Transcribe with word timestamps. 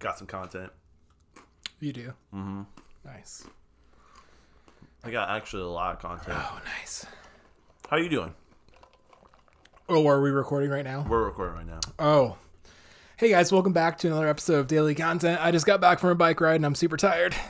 got 0.00 0.18
some 0.18 0.26
content. 0.26 0.72
You 1.78 1.92
do. 1.92 2.12
Mm-hmm. 2.34 2.62
Nice. 3.04 3.46
I 5.04 5.10
got 5.10 5.28
actually 5.30 5.62
a 5.62 5.66
lot 5.66 5.94
of 5.94 6.02
content. 6.02 6.36
Oh, 6.38 6.60
nice. 6.78 7.06
How 7.88 7.96
are 7.96 8.00
you 8.00 8.08
doing? 8.08 8.34
Oh, 9.88 10.06
are 10.08 10.20
we 10.20 10.30
recording 10.30 10.70
right 10.70 10.84
now? 10.84 11.06
We're 11.08 11.24
recording 11.24 11.56
right 11.56 11.66
now. 11.66 11.80
Oh. 11.98 12.36
Hey 13.16 13.28
guys, 13.28 13.52
welcome 13.52 13.72
back 13.72 13.98
to 13.98 14.06
another 14.06 14.28
episode 14.28 14.58
of 14.58 14.66
Daily 14.66 14.94
Content. 14.94 15.40
I 15.42 15.50
just 15.50 15.66
got 15.66 15.80
back 15.80 15.98
from 15.98 16.10
a 16.10 16.14
bike 16.14 16.40
ride 16.40 16.56
and 16.56 16.66
I'm 16.66 16.74
super 16.74 16.96
tired. 16.96 17.34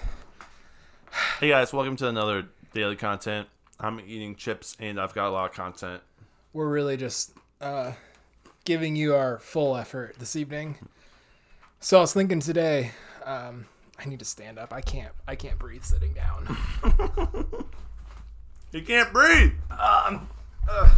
Hey 1.41 1.49
guys, 1.49 1.73
welcome 1.73 1.97
to 1.97 2.07
another 2.07 2.49
daily 2.73 2.95
content. 2.97 3.49
I'm 3.81 3.99
eating 3.99 4.37
chips 4.37 4.77
and 4.79 5.01
I've 5.01 5.15
got 5.15 5.29
a 5.29 5.31
lot 5.31 5.51
of 5.51 5.57
content. 5.57 6.03
We're 6.53 6.69
really 6.69 6.97
just 6.97 7.33
uh, 7.61 7.93
giving 8.65 8.95
you 8.95 9.15
our 9.15 9.39
full 9.39 9.77
effort 9.77 10.17
this 10.19 10.37
evening. 10.37 10.77
So 11.81 11.99
I 11.99 12.01
was 12.03 12.13
thinking 12.13 12.41
today, 12.41 12.93
um, 13.25 13.67
I 13.99 14.05
need 14.05 14.19
to 14.19 14.25
stand 14.25 14.59
up. 14.59 14.73
I 14.73 14.81
can't. 14.83 15.13
I 15.27 15.35
can't 15.35 15.59
breathe 15.59 15.83
sitting 15.83 16.13
down. 16.13 16.57
You 18.73 18.83
can't 18.83 19.13
breathe. 19.13 19.53
Um, 19.71 20.29
uh, 20.69 20.95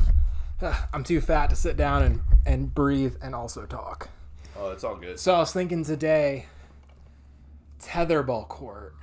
uh, 0.60 0.76
I'm 0.92 1.04
too 1.04 1.22
fat 1.22 1.48
to 1.50 1.56
sit 1.56 1.76
down 1.76 2.02
and 2.02 2.20
and 2.44 2.74
breathe 2.74 3.16
and 3.22 3.34
also 3.34 3.64
talk. 3.64 4.10
Oh, 4.58 4.72
it's 4.72 4.84
all 4.84 4.96
good. 4.96 5.18
So 5.18 5.34
I 5.34 5.38
was 5.38 5.52
thinking 5.52 5.82
today, 5.82 6.46
tetherball 7.80 8.46
court. 8.46 8.94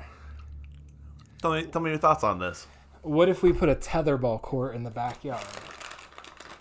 Tell 1.41 1.53
me, 1.53 1.63
tell 1.63 1.81
me 1.81 1.89
your 1.89 1.99
thoughts 1.99 2.23
on 2.23 2.37
this. 2.37 2.67
What 3.01 3.27
if 3.27 3.41
we 3.41 3.53
put 3.53 3.69
a 3.69 3.75
tetherball 3.75 4.41
court 4.41 4.75
in 4.75 4.83
the 4.83 4.91
backyard? 4.91 5.43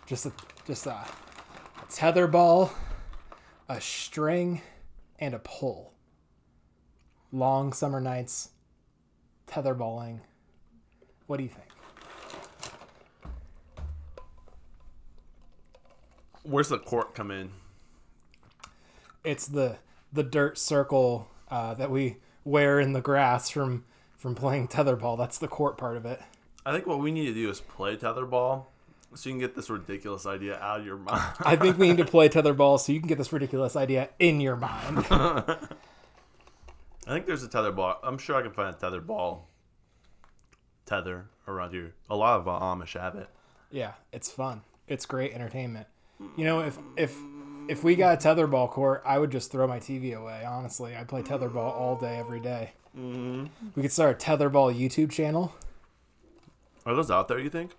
Just 0.06 0.24
a 0.24 0.32
just 0.66 0.86
a, 0.86 0.92
a 0.92 1.86
tetherball, 1.90 2.70
a 3.68 3.80
string, 3.82 4.62
and 5.18 5.34
a 5.34 5.38
pole. 5.38 5.92
Long 7.32 7.72
summer 7.72 8.00
nights, 8.00 8.50
tetherballing. 9.46 10.20
What 11.26 11.36
do 11.36 11.42
you 11.42 11.50
think? 11.50 11.68
Where's 16.42 16.68
the 16.68 16.78
court 16.78 17.14
come 17.14 17.30
in? 17.30 17.50
It's 19.24 19.46
the 19.46 19.76
the 20.10 20.22
dirt 20.22 20.56
circle 20.56 21.28
uh, 21.50 21.74
that 21.74 21.90
we 21.90 22.16
wear 22.44 22.80
in 22.80 22.94
the 22.94 23.02
grass 23.02 23.50
from 23.50 23.84
from 24.16 24.34
playing 24.34 24.68
tetherball. 24.68 25.18
That's 25.18 25.38
the 25.38 25.48
court 25.48 25.76
part 25.76 25.96
of 25.96 26.06
it. 26.06 26.20
I 26.64 26.72
think 26.72 26.86
what 26.86 26.98
we 27.00 27.12
need 27.12 27.26
to 27.26 27.34
do 27.34 27.50
is 27.50 27.60
play 27.60 27.96
tetherball, 27.96 28.66
so 29.14 29.28
you 29.28 29.34
can 29.34 29.40
get 29.40 29.54
this 29.54 29.70
ridiculous 29.70 30.26
idea 30.26 30.58
out 30.58 30.80
of 30.80 30.86
your 30.86 30.96
mind. 30.96 31.34
I 31.40 31.56
think 31.56 31.78
we 31.78 31.88
need 31.88 31.98
to 31.98 32.04
play 32.10 32.28
tetherball 32.28 32.78
so 32.78 32.92
you 32.92 33.00
can 33.00 33.08
get 33.08 33.18
this 33.18 33.32
ridiculous 33.32 33.76
idea 33.76 34.10
in 34.18 34.40
your 34.40 34.56
mind. 34.56 35.06
I 35.10 35.56
think 37.06 37.26
there's 37.26 37.42
a 37.42 37.48
tetherball. 37.48 37.96
I'm 38.02 38.18
sure 38.18 38.36
I 38.36 38.42
can 38.42 38.52
find 38.52 38.74
a 38.74 38.78
tetherball 38.78 39.40
tether 40.84 41.26
around 41.46 41.72
here. 41.72 41.94
A 42.10 42.16
lot 42.16 42.40
of 42.40 42.48
uh, 42.48 42.52
Amish 42.60 43.00
have 43.00 43.14
it. 43.14 43.28
Yeah, 43.70 43.92
it's 44.12 44.30
fun. 44.30 44.62
It's 44.86 45.06
great 45.06 45.32
entertainment. 45.32 45.86
You 46.36 46.44
know, 46.44 46.60
if 46.60 46.78
if 46.96 47.16
if 47.68 47.84
we 47.84 47.96
got 47.96 48.24
a 48.24 48.28
tetherball 48.28 48.70
court, 48.70 49.02
I 49.06 49.18
would 49.18 49.30
just 49.30 49.50
throw 49.52 49.66
my 49.66 49.78
TV 49.78 50.14
away. 50.16 50.44
Honestly, 50.44 50.96
I'd 50.96 51.08
play 51.08 51.22
tetherball 51.22 51.56
all 51.56 51.96
day, 51.96 52.16
every 52.16 52.40
day. 52.40 52.72
We 52.94 53.82
could 53.82 53.92
start 53.92 54.22
a 54.22 54.26
tetherball 54.26 54.74
YouTube 54.76 55.10
channel. 55.10 55.54
Are 56.84 56.94
those 56.94 57.10
out 57.10 57.28
there? 57.28 57.38
You 57.38 57.50
think? 57.50 57.72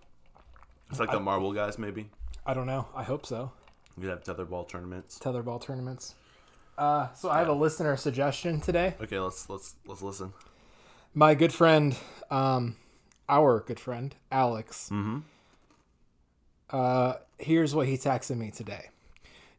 It's 0.89 0.99
like 0.99 1.11
the 1.11 1.19
marble 1.19 1.53
guys, 1.53 1.77
maybe. 1.77 2.09
I 2.45 2.53
don't 2.53 2.65
know. 2.67 2.87
I 2.95 3.03
hope 3.03 3.25
so. 3.25 3.51
You 3.99 4.07
have 4.09 4.23
tetherball 4.23 4.67
tournaments. 4.67 5.19
Tetherball 5.19 5.61
tournaments. 5.61 6.15
Uh, 6.77 7.07
so 7.13 7.29
I 7.29 7.39
have 7.39 7.49
a 7.49 7.53
listener 7.53 7.95
suggestion 7.97 8.61
today. 8.61 8.95
Okay, 9.01 9.19
let's 9.19 9.49
let's 9.49 9.75
let's 9.85 10.01
listen. 10.01 10.33
My 11.13 11.35
good 11.35 11.51
friend, 11.51 11.95
um, 12.31 12.77
our 13.27 13.59
good 13.59 13.79
friend 13.79 14.15
Alex. 14.31 14.89
Uh, 16.69 17.13
here's 17.37 17.73
what 17.75 17.87
he 17.87 17.97
texted 17.97 18.37
me 18.37 18.51
today. 18.51 18.89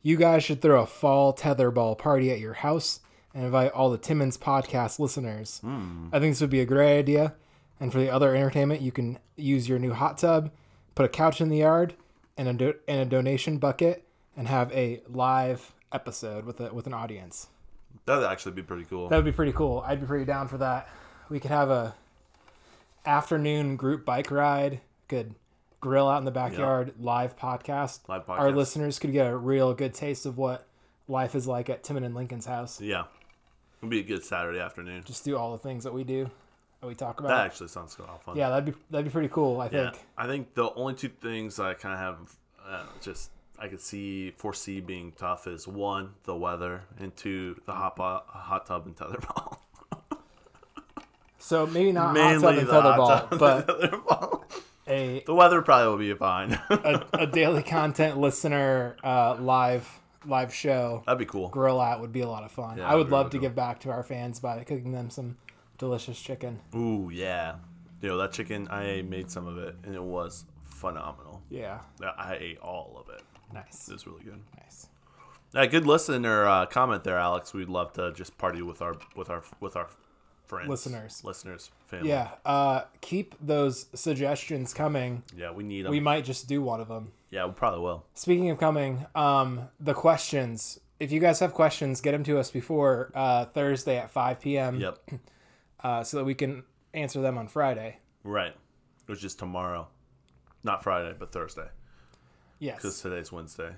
You 0.02 0.16
guys 0.16 0.42
should 0.44 0.62
throw 0.62 0.82
a 0.82 0.86
fall 0.86 1.34
tetherball 1.34 1.98
party 1.98 2.30
at 2.30 2.38
your 2.40 2.54
house 2.54 3.00
and 3.34 3.44
invite 3.44 3.72
all 3.72 3.90
the 3.90 3.98
Timon's 3.98 4.38
podcast 4.38 4.98
listeners. 4.98 5.60
I 5.64 6.18
think 6.18 6.32
this 6.32 6.40
would 6.40 6.50
be 6.50 6.60
a 6.60 6.66
great 6.66 6.98
idea. 6.98 7.34
And 7.78 7.92
for 7.92 7.98
the 7.98 8.10
other 8.10 8.34
entertainment, 8.34 8.80
you 8.80 8.92
can 8.92 9.18
use 9.36 9.68
your 9.68 9.78
new 9.78 9.92
hot 9.92 10.18
tub, 10.18 10.50
put 11.00 11.06
a 11.06 11.08
couch 11.08 11.40
in 11.40 11.48
the 11.48 11.56
yard, 11.56 11.94
and 12.36 12.46
a 12.46 12.52
do- 12.52 12.74
and 12.86 13.00
a 13.00 13.04
donation 13.06 13.56
bucket, 13.56 14.04
and 14.36 14.46
have 14.48 14.70
a 14.72 15.00
live 15.08 15.72
episode 15.92 16.44
with 16.44 16.60
a 16.60 16.74
with 16.74 16.86
an 16.86 16.92
audience. 16.92 17.46
That'd 18.04 18.24
actually 18.24 18.52
be 18.52 18.62
pretty 18.62 18.84
cool. 18.84 19.08
That 19.08 19.16
would 19.16 19.24
be 19.24 19.32
pretty 19.32 19.52
cool. 19.52 19.82
I'd 19.86 19.98
be 20.00 20.06
pretty 20.06 20.26
down 20.26 20.46
for 20.48 20.58
that. 20.58 20.88
We 21.30 21.40
could 21.40 21.50
have 21.52 21.70
a 21.70 21.94
afternoon 23.06 23.76
group 23.76 24.04
bike 24.04 24.30
ride. 24.30 24.80
Could 25.08 25.34
grill 25.80 26.06
out 26.06 26.18
in 26.18 26.26
the 26.26 26.30
backyard, 26.30 26.92
live 27.00 27.34
podcast. 27.38 28.06
Live 28.06 28.26
podcast. 28.26 28.38
Our 28.40 28.52
listeners 28.52 28.98
could 28.98 29.12
get 29.12 29.26
a 29.26 29.34
real 29.34 29.72
good 29.72 29.94
taste 29.94 30.26
of 30.26 30.36
what 30.36 30.66
life 31.08 31.34
is 31.34 31.46
like 31.46 31.70
at 31.70 31.82
Timon 31.82 32.04
and 32.04 32.14
Lincoln's 32.14 32.44
house. 32.44 32.78
yeah, 32.78 33.04
it'd 33.80 33.88
be 33.88 34.00
a 34.00 34.02
good 34.02 34.22
Saturday 34.22 34.60
afternoon. 34.60 35.02
Just 35.06 35.24
do 35.24 35.34
all 35.38 35.52
the 35.52 35.58
things 35.58 35.84
that 35.84 35.94
we 35.94 36.04
do, 36.04 36.30
that 36.80 36.86
we 36.86 36.94
talk 36.94 37.20
about. 37.20 37.28
That 37.28 37.46
actually 37.46 37.68
sounds 37.68 37.98
lot 37.98 38.10
of 38.10 38.22
fun. 38.22 38.36
yeah, 38.36 38.48
that'd 38.50 38.64
be 38.64 38.74
that'd 38.90 39.04
be 39.06 39.10
pretty 39.10 39.28
cool. 39.28 39.60
I 39.60 39.66
Yeah. 39.66 39.90
think. 39.90 40.04
I 40.16 40.26
think 40.26 40.54
the 40.54 40.72
only 40.74 40.94
two 40.94 41.08
things 41.08 41.58
I 41.60 41.74
kind 41.74 41.94
of 41.94 42.00
have 42.00 42.36
uh, 42.68 42.86
just 43.00 43.30
I 43.58 43.68
could 43.68 43.80
see 43.80 44.30
foresee 44.32 44.80
being 44.80 45.12
tough 45.12 45.46
is 45.46 45.66
one 45.68 46.14
the 46.24 46.34
weather 46.36 46.82
and 46.98 47.14
two 47.16 47.60
the 47.66 47.72
hot 47.72 47.96
hot 47.98 48.66
tub 48.66 48.86
and 48.86 48.96
tetherball. 48.96 49.58
So 51.38 51.66
maybe 51.66 51.92
not 51.92 52.16
hot 52.16 52.40
tub 52.40 52.58
and 52.58 52.68
tetherball, 52.68 53.38
but 53.38 53.66
tetherball. 53.80 54.42
a, 54.86 55.22
the 55.26 55.34
weather 55.34 55.62
probably 55.62 55.88
will 55.88 55.98
be 55.98 56.14
fine. 56.18 56.52
a 56.70 57.04
a 57.14 57.26
daily 57.26 57.62
content 57.62 58.18
listener 58.18 58.96
uh, 59.02 59.36
live 59.40 59.88
live 60.26 60.52
show. 60.54 61.02
That'd 61.06 61.18
be 61.18 61.24
cool. 61.24 61.48
grill 61.48 61.80
out 61.80 62.00
would 62.00 62.12
be 62.12 62.20
a 62.20 62.28
lot 62.28 62.44
of 62.44 62.52
fun. 62.52 62.76
Yeah, 62.78 62.88
I 62.88 62.94
would 62.94 63.08
love 63.10 63.26
really 63.26 63.30
to 63.30 63.36
cool. 63.38 63.42
give 63.42 63.54
back 63.54 63.80
to 63.80 63.90
our 63.90 64.02
fans 64.02 64.38
by 64.38 64.58
cooking 64.64 64.92
them 64.92 65.08
some 65.10 65.38
delicious 65.80 66.20
chicken. 66.20 66.60
Ooh 66.76 67.10
yeah, 67.12 67.56
you 68.00 68.08
know 68.08 68.18
that 68.18 68.30
chicken 68.32 68.68
I 68.70 69.02
made 69.02 69.30
some 69.30 69.48
of 69.48 69.58
it 69.58 69.74
and 69.82 69.94
it 69.96 70.02
was 70.02 70.44
phenomenal. 70.64 71.42
Yeah, 71.50 71.80
I 72.00 72.36
ate 72.38 72.58
all 72.60 72.96
of 73.04 73.12
it. 73.14 73.22
nice, 73.52 73.88
It 73.88 73.94
was 73.94 74.06
really 74.06 74.22
good. 74.22 74.40
nice. 74.62 74.86
Yeah, 75.52 75.66
good 75.66 75.84
listener 75.86 76.46
uh, 76.46 76.66
comment 76.66 77.02
there, 77.02 77.18
Alex. 77.18 77.52
We'd 77.52 77.68
love 77.68 77.92
to 77.94 78.12
just 78.12 78.38
party 78.38 78.62
with 78.62 78.80
our 78.82 78.94
with 79.16 79.30
our 79.30 79.42
with 79.58 79.74
our 79.74 79.88
friends, 80.44 80.68
Listeners. 80.68 81.22
listeners, 81.24 81.70
family. 81.86 82.08
Yeah, 82.10 82.28
uh, 82.44 82.82
keep 83.00 83.34
those 83.40 83.86
suggestions 83.94 84.72
coming. 84.74 85.22
yeah, 85.36 85.50
we 85.50 85.64
need 85.64 85.82
them. 85.86 85.90
We 85.92 86.00
might 86.00 86.24
just 86.24 86.46
do 86.48 86.62
one 86.62 86.80
of 86.80 86.86
them. 86.88 87.12
yeah, 87.30 87.46
we 87.46 87.52
probably 87.52 87.80
will. 87.80 88.04
Speaking 88.14 88.50
of 88.50 88.58
coming, 88.58 89.06
um, 89.14 89.68
the 89.80 89.94
questions. 89.94 90.78
If 91.00 91.10
you 91.12 91.18
guys 91.20 91.40
have 91.40 91.54
questions, 91.54 92.00
get 92.02 92.12
them 92.12 92.22
to 92.24 92.38
us 92.38 92.50
before 92.50 93.10
uh, 93.14 93.46
Thursday 93.46 93.96
at 93.96 94.10
5 94.10 94.40
p.m. 94.40 94.78
Yep, 94.80 94.98
Uh, 95.82 96.02
so 96.04 96.18
that 96.18 96.24
we 96.24 96.34
can 96.34 96.62
answer 96.94 97.20
them 97.20 97.38
on 97.38 97.48
Friday. 97.48 97.98
right. 98.24 98.54
Which 99.06 99.24
is 99.24 99.34
tomorrow, 99.34 99.88
not 100.62 100.82
Friday, 100.84 101.14
but 101.18 101.32
Thursday, 101.32 101.66
Yes, 102.60 102.76
because 102.76 103.00
today's 103.00 103.32
Wednesday, 103.32 103.72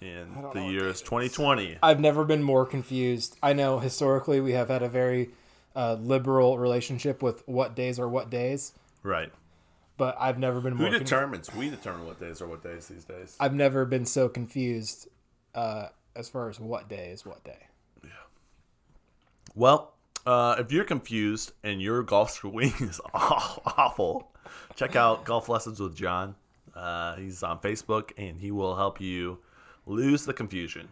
and 0.00 0.32
the 0.54 0.62
year 0.66 0.86
is 0.86 1.00
it 1.00 1.02
is. 1.02 1.02
2020. 1.02 1.78
I've 1.82 1.98
never 1.98 2.24
been 2.24 2.42
more 2.42 2.64
confused. 2.66 3.36
I 3.42 3.52
know 3.52 3.80
historically 3.80 4.40
we 4.40 4.52
have 4.52 4.68
had 4.68 4.82
a 4.82 4.88
very 4.88 5.30
uh, 5.74 5.94
liberal 5.94 6.56
relationship 6.58 7.20
with 7.20 7.42
what 7.48 7.74
days 7.74 7.98
are 7.98 8.08
what 8.08 8.30
days, 8.30 8.74
Right. 9.02 9.32
but 9.96 10.16
I've 10.20 10.38
never 10.38 10.60
been 10.60 10.74
Who 10.76 10.82
more. 10.84 10.90
con- 10.92 10.98
determines? 11.00 11.52
We 11.52 11.68
determine 11.68 12.06
what 12.06 12.20
days 12.20 12.40
are 12.40 12.46
what 12.46 12.62
days 12.62 12.86
these 12.86 13.04
days. 13.04 13.36
I've 13.40 13.54
never 13.54 13.84
been 13.84 14.06
so 14.06 14.28
confused 14.28 15.08
uh, 15.56 15.86
as 16.14 16.28
far 16.28 16.48
as 16.48 16.60
what 16.60 16.88
day 16.88 17.08
is 17.10 17.26
what 17.26 17.42
day. 17.42 17.66
Yeah. 18.04 18.10
Well, 19.56 19.94
uh, 20.26 20.56
if 20.58 20.70
you're 20.72 20.84
confused 20.84 21.52
and 21.62 21.80
your 21.80 22.02
golf 22.02 22.30
swing 22.40 22.72
is 22.80 23.00
awful, 23.14 24.30
check 24.76 24.96
out 24.96 25.24
Golf 25.24 25.48
Lessons 25.48 25.80
with 25.80 25.94
John. 25.94 26.34
Uh, 26.74 27.16
he's 27.16 27.42
on 27.42 27.58
Facebook 27.60 28.10
and 28.16 28.40
he 28.40 28.50
will 28.50 28.76
help 28.76 29.00
you 29.00 29.38
lose 29.86 30.24
the 30.24 30.32
confusion. 30.32 30.88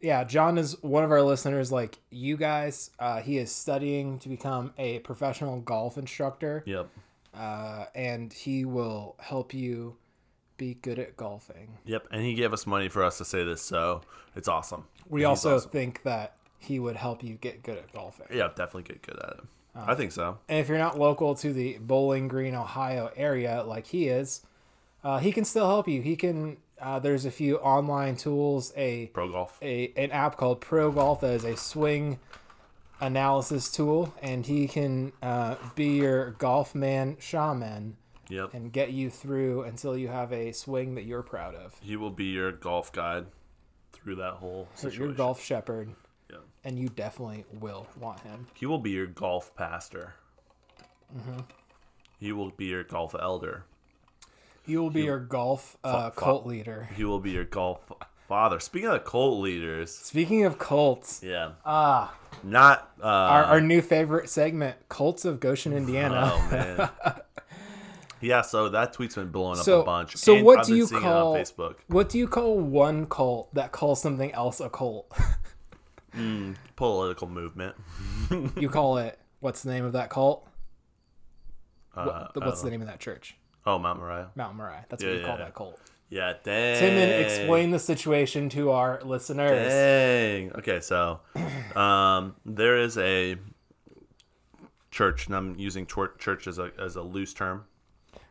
Yeah, 0.00 0.24
John 0.24 0.58
is 0.58 0.80
one 0.82 1.04
of 1.04 1.12
our 1.12 1.22
listeners, 1.22 1.70
like 1.70 1.98
you 2.10 2.36
guys. 2.36 2.90
Uh, 2.98 3.20
he 3.20 3.38
is 3.38 3.54
studying 3.54 4.18
to 4.20 4.28
become 4.28 4.72
a 4.76 4.98
professional 5.00 5.60
golf 5.60 5.96
instructor, 5.96 6.64
Yep. 6.66 6.88
uh, 7.34 7.84
and 7.94 8.32
he 8.32 8.64
will 8.64 9.14
help 9.20 9.54
you 9.54 9.96
be 10.56 10.74
good 10.74 10.98
at 10.98 11.16
golfing. 11.16 11.78
Yep. 11.84 12.08
And 12.10 12.22
he 12.22 12.34
gave 12.34 12.52
us 12.52 12.66
money 12.66 12.88
for 12.88 13.04
us 13.04 13.18
to 13.18 13.24
say 13.24 13.44
this, 13.44 13.62
so 13.62 14.00
it's 14.34 14.48
awesome. 14.48 14.86
We 15.08 15.20
He's 15.20 15.26
also 15.28 15.56
awesome. 15.56 15.70
think 15.70 16.02
that 16.02 16.34
he 16.64 16.78
would 16.78 16.96
help 16.96 17.22
you 17.22 17.34
get 17.34 17.62
good 17.62 17.78
at 17.78 17.92
golfing. 17.92 18.26
yeah, 18.32 18.48
definitely 18.48 18.84
get 18.84 19.02
good 19.02 19.18
at 19.22 19.30
it. 19.38 19.40
I 19.74 19.94
think 19.94 20.12
so. 20.12 20.38
And 20.48 20.58
if 20.58 20.68
you're 20.68 20.76
not 20.78 20.98
local 20.98 21.34
to 21.36 21.52
the 21.52 21.78
Bowling 21.80 22.28
Green, 22.28 22.54
Ohio 22.54 23.10
area, 23.16 23.62
like 23.62 23.86
he 23.86 24.08
is, 24.08 24.42
uh, 25.02 25.18
he 25.18 25.32
can 25.32 25.44
still 25.44 25.66
help 25.66 25.88
you. 25.88 26.02
He 26.02 26.16
can 26.16 26.58
Uh, 26.80 26.98
there's 26.98 27.24
a 27.24 27.30
few 27.30 27.58
online 27.58 28.16
tools. 28.16 28.72
A 28.76 29.06
Pro 29.14 29.30
golf. 29.30 29.56
a 29.62 29.92
an 29.96 30.10
app 30.10 30.36
called 30.36 30.60
Pro 30.60 30.90
Golf 30.90 31.20
that 31.20 31.32
is 31.34 31.44
a 31.44 31.56
swing 31.56 32.18
analysis 33.00 33.70
tool, 33.70 34.12
and 34.22 34.44
he 34.46 34.66
can 34.68 35.12
uh, 35.22 35.56
be 35.74 35.96
your 35.98 36.32
golf 36.32 36.74
man 36.74 37.16
shaman 37.20 37.96
Yep. 38.28 38.54
and 38.54 38.72
get 38.72 38.92
you 38.92 39.10
through 39.10 39.62
until 39.62 39.96
you 39.96 40.08
have 40.08 40.32
a 40.32 40.52
swing 40.52 40.94
that 40.94 41.04
you're 41.04 41.22
proud 41.22 41.54
of. 41.54 41.74
He 41.80 41.96
will 41.96 42.10
be 42.10 42.26
your 42.26 42.50
golf 42.52 42.90
guide 42.92 43.26
through 43.92 44.16
that 44.16 44.34
whole 44.34 44.68
So 44.74 44.88
situation. 44.88 45.04
your 45.04 45.12
golf 45.14 45.42
shepherd. 45.42 45.94
And 46.64 46.78
you 46.78 46.88
definitely 46.88 47.44
will 47.60 47.86
want 48.00 48.20
him. 48.20 48.46
He 48.54 48.66
will 48.66 48.78
be 48.78 48.90
your 48.90 49.06
golf 49.06 49.54
pastor. 49.56 50.14
Mm-hmm. 51.16 51.40
He 52.18 52.32
will 52.32 52.50
be 52.50 52.66
your 52.66 52.84
golf 52.84 53.14
elder. 53.18 53.64
He 54.64 54.76
will 54.76 54.90
be 54.90 55.02
your 55.02 55.18
golf 55.18 55.76
uh, 55.82 56.10
Fa- 56.10 56.16
cult 56.16 56.46
leader. 56.46 56.88
He 56.96 57.04
will 57.04 57.18
be 57.18 57.32
your 57.32 57.44
golf 57.44 57.80
father. 58.28 58.60
Speaking 58.60 58.88
of 58.88 59.04
cult 59.04 59.40
leaders, 59.40 59.92
Speaking 59.92 60.44
of 60.44 60.58
cults, 60.58 61.20
yeah, 61.22 61.52
ah, 61.66 62.14
not 62.44 62.92
uh, 63.02 63.06
our, 63.06 63.44
our 63.44 63.60
new 63.60 63.82
favorite 63.82 64.28
segment, 64.28 64.76
Cults 64.88 65.24
of 65.24 65.40
Goshen, 65.40 65.72
Indiana. 65.72 66.30
Oh 66.32 66.48
man. 66.50 66.90
yeah, 68.20 68.42
so 68.42 68.68
that 68.68 68.92
tweet's 68.92 69.16
been 69.16 69.30
blowing 69.30 69.58
up 69.58 69.66
a 69.66 69.82
bunch. 69.82 70.16
so 70.16 70.36
and 70.36 70.44
what 70.44 70.60
I've 70.60 70.66
do 70.66 70.76
you 70.76 70.86
call- 70.86 71.34
on 71.34 71.40
Facebook? 71.40 71.74
What 71.88 72.08
do 72.08 72.18
you 72.18 72.28
call 72.28 72.56
one 72.58 73.06
cult 73.06 73.52
that 73.54 73.72
calls 73.72 74.00
something 74.00 74.32
else 74.32 74.60
a 74.60 74.70
cult? 74.70 75.12
Political 76.76 77.28
movement. 77.28 77.74
you 78.58 78.68
call 78.68 78.98
it 78.98 79.18
what's 79.40 79.62
the 79.62 79.70
name 79.72 79.84
of 79.84 79.92
that 79.94 80.10
cult? 80.10 80.46
Uh, 81.94 82.04
What- 82.34 82.44
what's 82.44 82.62
the 82.62 82.70
name 82.70 82.80
of 82.80 82.86
that 82.88 83.00
church? 83.00 83.36
Oh, 83.64 83.78
Mount 83.78 84.00
Moriah. 84.00 84.30
Mount 84.34 84.56
Moriah. 84.56 84.84
That's 84.88 85.02
Yeah, 85.02 85.10
what 85.10 85.18
you 85.20 85.24
call 85.24 85.38
yeah. 85.38 85.44
that 85.44 85.54
cult. 85.54 85.80
Yeah, 86.08 86.34
dang. 86.42 86.78
Timon, 86.80 87.08
explain 87.24 87.70
the 87.70 87.78
situation 87.78 88.48
to 88.50 88.70
our 88.70 89.00
listeners. 89.02 89.68
Dang. 89.72 90.52
Okay, 90.56 90.80
so 90.80 91.20
um, 91.76 92.36
there 92.44 92.76
is 92.76 92.98
a 92.98 93.36
church, 94.90 95.26
and 95.26 95.34
I'm 95.34 95.58
using 95.58 95.86
church 95.86 96.46
as 96.46 96.58
a 96.58 96.70
as 96.78 96.96
a 96.96 97.02
loose 97.02 97.32
term. 97.32 97.64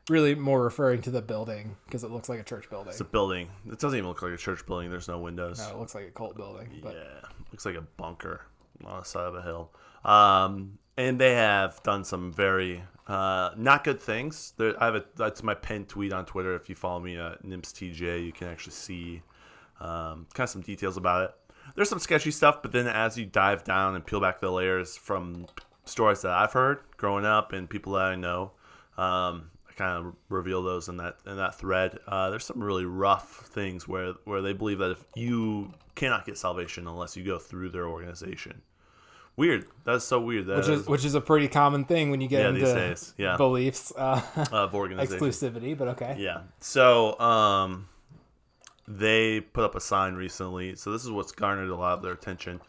Really, 0.09 0.36
more 0.36 0.62
referring 0.63 1.01
to 1.03 1.12
the 1.12 1.21
building 1.21 1.77
because 1.86 2.03
it 2.03 2.12
looks 2.12 2.27
like 2.27 2.39
a 2.39 2.44
church 2.44 2.69
building. 2.69 2.89
It's 2.89 3.01
a 3.01 3.06
building. 3.06 3.50
It 3.71 3.80
doesn't 3.80 3.98
even 3.98 4.09
look 4.09 4.21
like 4.21 4.33
a 4.33 4.38
church 4.38 4.65
building. 4.65 4.89
There's 4.89 5.07
no 5.07 5.19
windows. 5.19 5.59
no, 5.59 5.75
it 5.75 5.80
looks 5.80 5.95
like 5.95 6.06
a 6.06 6.12
cult 6.12 6.36
building. 6.36 6.80
But 6.81 6.95
Yeah, 6.95 7.30
looks 7.51 7.65
like 7.65 7.75
a 7.75 7.81
bunker 7.98 8.45
on 8.83 9.00
the 9.00 9.06
side 9.06 9.25
of 9.27 9.36
a 9.36 9.42
hill. 9.42 9.71
Um, 10.03 10.80
and 10.98 11.19
they 11.19 11.33
have 11.36 11.81
done 11.83 12.03
some 12.03 12.33
very 12.33 12.83
uh, 13.07 13.51
not 13.56 13.83
good 13.83 14.00
things. 14.01 14.53
There, 14.57 14.74
I 14.81 14.86
have 14.86 14.95
a 14.95 15.06
that's 15.15 15.44
my 15.44 15.53
pinned 15.53 15.88
tweet 15.88 16.13
on 16.13 16.25
Twitter. 16.25 16.56
If 16.56 16.68
you 16.68 16.75
follow 16.75 17.00
me 17.00 17.18
at 17.18 17.44
NimsTJ, 17.44 18.25
you 18.25 18.31
can 18.31 18.48
actually 18.48 18.74
see 18.74 19.21
um, 19.80 20.25
kind 20.33 20.45
of 20.45 20.50
some 20.50 20.62
details 20.62 20.98
about 20.98 21.25
it. 21.25 21.36
There's 21.75 21.89
some 21.89 22.00
sketchy 22.00 22.31
stuff, 22.31 22.62
but 22.63 22.71
then 22.71 22.88
as 22.88 23.18
you 23.18 23.25
dive 23.25 23.63
down 23.63 23.95
and 23.95 24.06
peel 24.06 24.19
back 24.19 24.42
the 24.42 24.51
layers 24.51 24.98
from 24.98 25.45
stories 25.86 26.21
that 26.24 26.31
I've 26.31 26.53
heard 26.53 26.80
growing 26.98 27.24
up 27.25 27.53
and 27.53 27.69
people 27.69 27.94
that 27.94 28.01
I 28.03 28.15
know, 28.15 28.51
um, 28.98 29.50
kind 29.76 30.06
of 30.06 30.16
reveal 30.30 30.62
those 30.64 30.90
in 30.90 30.98
that 30.98 31.18
in 31.26 31.38
that 31.38 31.56
thread. 31.56 32.00
Uh, 32.08 32.30
there's 32.30 32.46
some 32.46 32.62
really 32.64 32.86
rough 32.86 33.48
things 33.48 33.88
where 33.88 34.14
where 34.26 34.42
they 34.42 34.54
believe 34.54 34.80
that 34.80 34.92
if 34.92 35.06
you 35.16 35.74
cannot 35.96 36.26
get 36.26 36.38
salvation 36.38 36.88
unless 36.88 37.16
you 37.18 37.24
go 37.24 37.38
through 37.38 37.70
their 37.70 37.88
organization. 37.88 38.62
Weird. 39.38 39.66
That's 39.86 40.04
so 40.04 40.20
weird. 40.20 40.46
That 40.48 40.58
which 40.58 40.68
is 40.68 40.88
which 40.88 41.06
is 41.06 41.16
a 41.16 41.22
pretty 41.22 41.48
common 41.48 41.86
thing 41.86 42.12
when 42.12 42.20
you 42.22 42.28
get 42.28 42.42
Yeah, 42.42 42.50
into 42.50 42.60
these 42.62 42.74
days, 42.74 43.14
yeah. 43.18 43.38
beliefs 43.38 43.94
uh, 43.98 44.22
of 44.52 44.76
organization. 44.76 45.20
exclusivity. 45.26 45.78
But 45.78 45.88
okay, 45.90 46.16
Yeah. 46.20 46.42
So, 46.60 47.18
um, 47.20 47.88
they 48.88 49.40
put 49.40 49.64
up 49.64 49.76
a 49.76 49.80
sign 49.80 50.16
recently. 50.16 50.76
So 50.76 50.92
this 50.92 51.04
is 51.06 51.12
what's 51.12 51.32
garnered 51.32 51.70
a 51.70 51.76
lot 51.76 51.94
of 51.94 52.02
their 52.04 52.12
attention. 52.12 52.60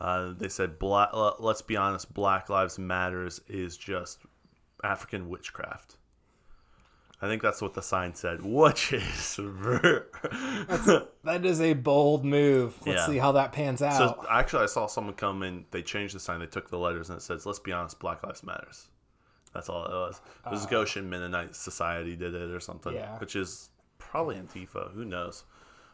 Uh, 0.00 0.32
they 0.36 0.48
said, 0.48 0.78
"Black. 0.78 1.10
Let's 1.38 1.62
be 1.62 1.76
honest. 1.76 2.12
Black 2.14 2.48
Lives 2.48 2.78
Matters 2.78 3.40
is 3.48 3.76
just 3.76 4.20
African 4.82 5.28
witchcraft." 5.28 5.96
I 7.22 7.28
think 7.28 7.40
that's 7.42 7.62
what 7.62 7.72
the 7.74 7.80
sign 7.82 8.14
said, 8.14 8.42
which 8.42 8.92
is 8.92 9.36
that 11.24 11.40
is 11.44 11.60
a 11.60 11.72
bold 11.74 12.24
move. 12.24 12.74
Let's 12.86 12.98
Yeah. 13.00 13.06
see 13.06 13.18
how 13.18 13.32
that 13.32 13.52
pans 13.52 13.82
out. 13.82 13.96
so. 13.96 14.26
Actually, 14.30 14.64
I 14.64 14.66
saw 14.66 14.86
someone 14.86 15.14
come 15.14 15.42
in. 15.42 15.64
They 15.70 15.82
changed 15.82 16.14
the 16.14 16.20
sign. 16.20 16.40
They 16.40 16.46
took 16.46 16.68
the 16.70 16.78
letters 16.78 17.08
and 17.10 17.18
it 17.18 17.22
says, 17.22 17.46
"Let's 17.46 17.58
be 17.58 17.72
honest. 17.72 17.98
Black 18.00 18.22
Lives 18.22 18.42
Matters." 18.42 18.88
That's 19.54 19.68
all 19.70 19.84
it 19.86 19.90
was. 19.92 20.20
It 20.44 20.50
was 20.50 20.66
Goshen 20.66 21.08
Mennonite 21.08 21.56
Society 21.56 22.14
did 22.16 22.34
it 22.34 22.50
or 22.50 22.60
something, 22.60 22.92
Uh. 22.94 22.98
Yeah. 22.98 23.18
which 23.18 23.34
is 23.34 23.70
probably 23.98 24.36
Antifa. 24.36 24.92
Who 24.92 25.04
knows? 25.04 25.44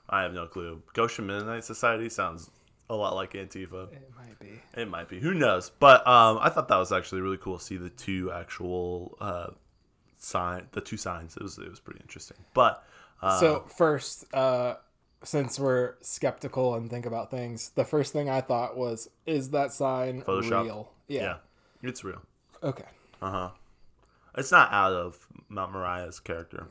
I 0.08 0.22
have 0.22 0.34
no 0.34 0.46
clue. 0.48 0.82
Goshen 0.94 1.26
Mennonite 1.28 1.62
Society 1.64 2.08
sounds 2.08 2.50
a 2.90 2.96
lot 2.96 3.14
like 3.14 3.34
Antifa. 3.34 3.92
it 3.92 4.10
might 4.16 4.38
be. 4.40 4.60
It 4.75 4.88
might 4.90 5.08
be. 5.08 5.20
Who 5.20 5.32
knows? 5.34 5.70
But 5.70 6.04
um, 6.06 6.38
I 6.42 6.48
thought 6.48 6.66
that 6.68 6.76
was 6.76 6.90
actually 6.90 7.20
really 7.20 7.36
cool 7.36 7.58
to 7.58 7.64
see 7.64 7.76
the 7.76 7.88
two 7.90 8.32
actual 8.32 9.16
uh, 9.20 9.50
sign, 10.24 10.69
the 10.72 10.80
two 10.80 10.96
signs. 10.96 11.36
It 11.36 11.42
was 11.42 11.58
it 11.58 11.69
was 11.69 11.80
pretty 11.80 12.00
interesting. 12.00 12.38
But 12.54 12.82
uh, 13.20 13.38
So 13.40 13.64
first, 13.76 14.24
uh, 14.34 14.74
since 15.24 15.58
we're 15.60 15.94
skeptical 16.00 16.74
and 16.74 16.90
think 16.90 17.06
about 17.06 17.30
things, 17.30 17.70
the 17.70 17.84
first 17.84 18.12
thing 18.12 18.28
I 18.28 18.40
thought 18.40 18.76
was, 18.76 19.08
is 19.26 19.50
that 19.50 19.72
sign 19.72 20.22
Photoshop? 20.22 20.64
real? 20.64 20.92
yeah. 21.08 21.20
Yeah. 21.22 21.36
it's 21.82 22.02
real. 22.04 22.22
Okay. 22.62 22.84
Uh 23.20 23.30
huh. 23.30 23.50
It's 24.36 24.50
not 24.50 24.72
out 24.72 24.92
of 24.92 25.26
Mount 25.48 25.72
Moriah's 25.72 26.19
character. 26.19 26.66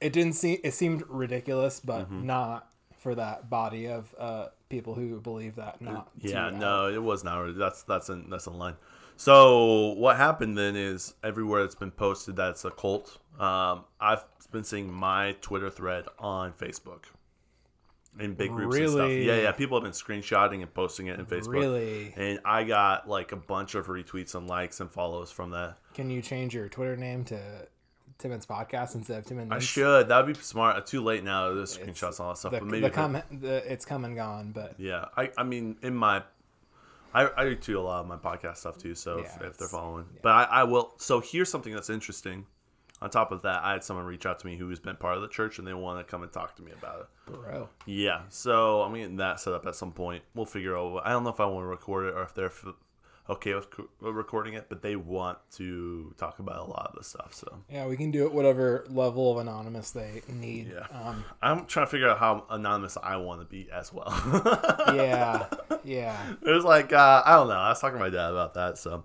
It 0.00 0.12
didn't 0.12 0.34
seem. 0.34 0.58
It 0.64 0.72
seemed 0.74 1.02
ridiculous, 1.08 1.80
but 1.80 2.02
Mm-hmm. 2.06 2.26
not 2.26 2.68
for 2.98 3.14
that 3.14 3.50
body 3.50 3.86
of 3.88 4.14
uh, 4.18 4.46
people 4.68 4.94
who 4.94 5.20
believe 5.20 5.56
that. 5.56 5.80
Not. 5.82 6.10
Yeah, 6.20 6.50
no, 6.50 6.88
it 6.88 7.02
was 7.02 7.22
not. 7.24 7.56
That's 7.56 7.82
that's 7.84 8.08
in 8.08 8.28
that's 8.30 8.46
in 8.46 8.54
line. 8.58 8.74
So 9.16 9.92
what 9.92 10.16
happened 10.16 10.58
then 10.58 10.76
is 10.76 11.14
everywhere 11.22 11.62
that's 11.62 11.74
been 11.74 11.90
posted 11.90 12.36
that's 12.36 12.64
a 12.64 12.70
cult. 12.70 13.18
Um, 13.38 13.84
I've 14.00 14.24
been 14.52 14.64
seeing 14.64 14.92
my 14.92 15.36
Twitter 15.40 15.70
thread 15.70 16.06
on 16.18 16.52
Facebook 16.52 17.04
in 18.18 18.34
big 18.34 18.50
groups 18.50 18.76
and 18.76 18.90
stuff. 18.90 19.10
Yeah, 19.10 19.40
yeah. 19.40 19.52
People 19.52 19.78
have 19.78 19.82
been 19.84 19.92
screenshotting 19.92 20.62
and 20.62 20.72
posting 20.72 21.08
it 21.08 21.18
in 21.18 21.26
Facebook. 21.26 21.54
Really? 21.54 22.14
And 22.16 22.40
I 22.44 22.64
got 22.64 23.08
like 23.08 23.32
a 23.32 23.36
bunch 23.36 23.74
of 23.74 23.86
retweets 23.86 24.34
and 24.34 24.46
likes 24.46 24.80
and 24.80 24.90
follows 24.90 25.30
from 25.30 25.50
that. 25.50 25.78
Can 25.94 26.10
you 26.10 26.22
change 26.22 26.54
your 26.54 26.68
Twitter 26.68 26.96
name 26.96 27.24
to 27.24 27.40
Timon's 28.18 28.46
Podcast 28.46 28.94
instead 28.94 29.18
of 29.18 29.26
Timmons? 29.26 29.50
I 29.50 29.58
should. 29.58 30.08
That 30.08 30.24
would 30.24 30.36
be 30.36 30.42
smart. 30.42 30.86
Too 30.86 31.02
late 31.02 31.24
now. 31.24 31.52
There's 31.54 31.76
screenshots 31.76 32.18
and 32.18 32.20
all 32.20 32.28
that 32.30 32.38
stuff. 32.38 32.52
The, 32.52 32.60
but 32.60 32.68
maybe 32.68 32.80
the 32.82 32.90
com- 32.90 33.22
the, 33.32 33.72
it's 33.72 33.84
come 33.84 34.04
and 34.04 34.14
gone, 34.14 34.52
but 34.52 34.74
Yeah, 34.78 35.06
I, 35.16 35.30
I 35.36 35.42
mean, 35.42 35.76
in 35.82 35.94
my, 35.94 36.22
I, 37.14 37.26
I 37.36 37.44
retweet 37.44 37.76
a 37.76 37.80
lot 37.80 38.00
of 38.00 38.06
my 38.08 38.16
podcast 38.16 38.56
stuff 38.58 38.76
too. 38.78 38.94
So 38.94 39.18
if, 39.18 39.24
Yeah, 39.26 39.32
if 39.32 39.38
they're 39.38 39.48
it's- 39.66 39.70
following, 39.70 40.06
but 40.22 40.30
I, 40.32 40.44
I 40.44 40.64
will. 40.64 40.94
So 40.98 41.20
here's 41.20 41.48
something 41.48 41.72
that's 41.72 41.90
interesting. 41.90 42.46
On 43.02 43.10
top 43.10 43.32
of 43.32 43.42
that, 43.42 43.62
I 43.64 43.72
had 43.72 43.84
someone 43.84 44.06
reach 44.06 44.24
out 44.24 44.38
to 44.38 44.46
me 44.46 44.56
who 44.56 44.68
has 44.70 44.80
been 44.80 44.96
part 44.96 45.16
of 45.16 45.22
the 45.22 45.28
church 45.28 45.58
and 45.58 45.66
they 45.66 45.74
want 45.74 45.98
to 45.98 46.10
come 46.10 46.22
and 46.22 46.32
talk 46.32 46.54
to 46.56 46.62
me 46.62 46.70
about 46.72 47.00
it. 47.00 47.32
bro, 47.32 47.68
Yeah, 47.86 48.22
so 48.30 48.82
I'm 48.82 48.94
getting 48.94 49.16
that 49.16 49.40
set 49.40 49.52
up 49.52 49.66
at 49.66 49.74
some 49.74 49.92
point. 49.92 50.22
We'll 50.34 50.46
figure 50.46 50.76
out. 50.78 51.02
I 51.04 51.10
don't 51.10 51.22
know 51.24 51.30
if 51.30 51.40
I 51.40 51.44
want 51.46 51.64
to 51.64 51.68
record 51.68 52.06
it 52.06 52.14
or 52.14 52.22
if 52.22 52.34
they're 52.34 52.46
f- 52.46 52.64
okay 53.28 53.54
with 53.54 53.70
co- 53.70 53.88
recording 54.00 54.54
it, 54.54 54.66
but 54.68 54.82
they 54.82 54.96
want 54.96 55.38
to 55.52 56.14
talk 56.18 56.38
about 56.40 56.58
a 56.58 56.70
lot 56.70 56.88
of 56.92 56.96
this 56.98 57.06
stuff. 57.08 57.32
So 57.34 57.60
yeah, 57.70 57.86
we 57.86 57.96
can 57.96 58.10
do 58.10 58.26
it 58.26 58.32
whatever 58.32 58.84
level 58.88 59.32
of 59.32 59.38
anonymous 59.38 59.90
they 59.92 60.20
need. 60.28 60.72
yeah, 60.74 60.86
Um, 61.08 61.24
I'm 61.42 61.64
trying 61.66 61.86
to 61.86 61.90
figure 61.90 62.08
out 62.08 62.18
how 62.18 62.44
anonymous 62.50 62.98
I 63.02 63.16
want 63.16 63.40
to 63.40 63.46
be 63.46 63.68
as 63.72 63.92
well. 63.92 64.12
yeah, 64.94 65.46
yeah. 65.84 66.16
It 66.42 66.50
was 66.50 66.64
like 66.64 66.92
uh, 66.92 67.22
I 67.24 67.34
don't 67.36 67.48
know. 67.48 67.54
I 67.54 67.70
was 67.70 67.80
talking 67.80 67.98
to 67.98 68.04
my 68.04 68.10
dad 68.10 68.30
about 68.30 68.54
that. 68.54 68.76
So 68.78 69.04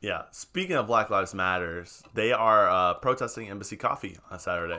yeah. 0.00 0.22
Speaking 0.30 0.76
of 0.76 0.86
Black 0.86 1.10
Lives 1.10 1.34
Matters, 1.34 2.02
they 2.14 2.32
are 2.32 2.68
uh, 2.68 2.94
protesting 2.94 3.48
Embassy 3.48 3.76
Coffee 3.76 4.16
on 4.30 4.38
Saturday 4.38 4.78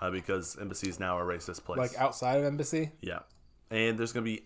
uh, 0.00 0.10
because 0.10 0.56
Embassy 0.60 0.88
is 0.88 0.98
now 1.00 1.18
a 1.18 1.22
racist 1.22 1.64
place. 1.64 1.78
Like 1.78 1.98
outside 2.00 2.38
of 2.38 2.44
embassy. 2.44 2.92
yeah, 3.02 3.20
and 3.70 3.98
there's 3.98 4.12
gonna 4.12 4.24
be 4.24 4.44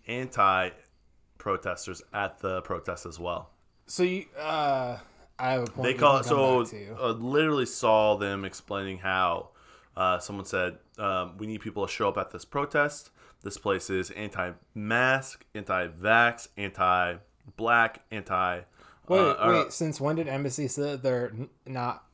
anti-protesters 1.43 2.03
at 2.13 2.39
the 2.39 2.61
protest 2.63 3.07
as 3.07 3.19
well. 3.19 3.51
So 3.87 4.03
you, 4.03 4.27
uh, 4.39 4.99
I 5.39 5.53
have 5.53 5.63
a 5.63 5.67
point. 5.67 5.83
They 5.85 5.95
call 5.95 6.19
it 6.19 6.25
so. 6.25 6.67
Uh, 7.01 7.13
literally 7.13 7.67
saw 7.67 8.17
them 8.17 8.45
explaining 8.45 8.99
how 8.99 9.49
uh, 9.97 10.19
someone 10.19 10.45
said 10.45 10.79
um, 10.99 11.37
we 11.39 11.47
need 11.47 11.61
people 11.61 11.87
to 11.87 11.93
show 11.93 12.09
up 12.09 12.19
at 12.19 12.31
this 12.31 12.45
protest. 12.45 13.11
This 13.43 13.59
place 13.59 13.91
is 13.91 14.11
anti-mask, 14.13 15.45
anti-vax, 15.55 16.49
anti-black, 16.57 18.03
anti. 18.11 18.61
Wait, 19.09 19.19
uh, 19.19 19.23
uh, 19.23 19.63
wait. 19.65 19.73
Since 19.73 20.01
when 20.01 20.17
did 20.17 20.29
embassy 20.29 20.69
say 20.69 20.83
that 20.83 21.03
they're 21.03 21.33
not 21.67 22.05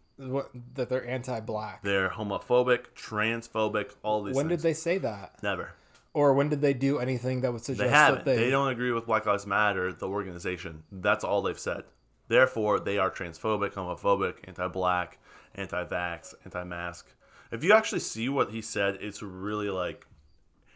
that 0.75 0.89
they're 0.89 1.07
anti-black? 1.07 1.83
They're 1.83 2.09
homophobic, 2.09 2.87
transphobic, 2.97 3.93
all 4.03 4.25
these 4.25 4.35
When 4.35 4.49
things. 4.49 4.63
did 4.63 4.69
they 4.69 4.75
say 4.75 4.99
that? 4.99 5.35
Never. 5.43 5.75
Or 6.15 6.35
when 6.35 6.49
did 6.49 6.61
they 6.63 6.75
do 6.75 6.99
anything 6.99 7.43
that 7.43 7.53
would 7.53 7.63
suggest 7.65 7.85
They 7.85 7.91
haven't. 7.91 8.25
that 8.25 8.37
They, 8.37 8.45
they? 8.45 8.51
don't 8.51 8.69
agree 8.69 8.93
with 8.93 9.07
Black 9.07 9.27
Lives 9.27 9.47
Matter, 9.47 9.93
the 9.93 10.09
organization. 10.09 10.83
That's 10.91 11.23
all 11.25 11.43
they've 11.43 11.59
said. 11.59 11.85
Therefore, 12.29 12.81
they 12.81 12.99
are 12.99 13.11
transphobic, 13.11 13.73
homophobic, 13.73 14.37
anti-black, 14.45 15.19
anti-vax, 15.55 16.35
anti-mask. 16.45 17.07
If 17.51 17.65
you 17.65 17.73
actually 17.73 18.01
see 18.01 18.29
what 18.29 18.51
he 18.51 18.61
said, 18.61 18.99
it's 19.01 19.23
really 19.23 19.71
like 19.71 20.07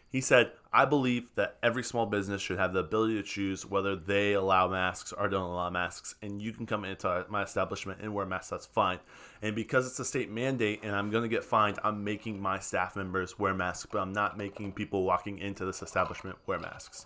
he 0.09 0.21
said, 0.21 0.53
I 0.75 0.87
believe 0.87 1.29
that 1.35 1.59
every 1.63 1.85
small 1.85 2.07
business 2.07 2.41
should 2.41 2.59
have 2.59 2.73
the 2.73 2.81
ability 2.81 3.17
to 3.17 3.23
choose 3.23 3.67
whether 3.67 3.95
they 3.95 4.33
allow 4.33 4.69
masks 4.69 5.13
or 5.13 5.29
don't 5.29 5.51
allow 5.51 5.69
masks. 5.69 6.15
And 6.23 6.41
you 6.41 6.53
can 6.53 6.65
come 6.65 6.85
into 6.87 7.27
my 7.29 7.43
establishment 7.43 8.01
and 8.01 8.15
wear 8.15 8.25
masks, 8.25 8.49
that's 8.49 8.65
fine. 8.67 8.99
And 9.43 9.55
because 9.55 9.87
it's 9.87 10.01
a 10.01 10.05
state 10.05 10.31
mandate 10.31 10.81
and 10.83 10.97
I'm 10.97 11.11
going 11.11 11.25
to 11.25 11.29
get 11.29 11.45
fined, 11.45 11.79
I'm 11.85 12.03
making 12.05 12.41
my 12.41 12.59
staff 12.59 12.97
members 12.97 13.39
wear 13.39 13.53
masks, 13.53 13.87
but 13.93 13.99
I'm 13.99 14.15
not 14.15 14.39
making 14.39 14.73
people 14.73 15.05
walking 15.05 15.39
into 15.39 15.65
this 15.67 15.83
establishment 15.83 16.39
wear 16.47 16.59
masks. 16.59 17.05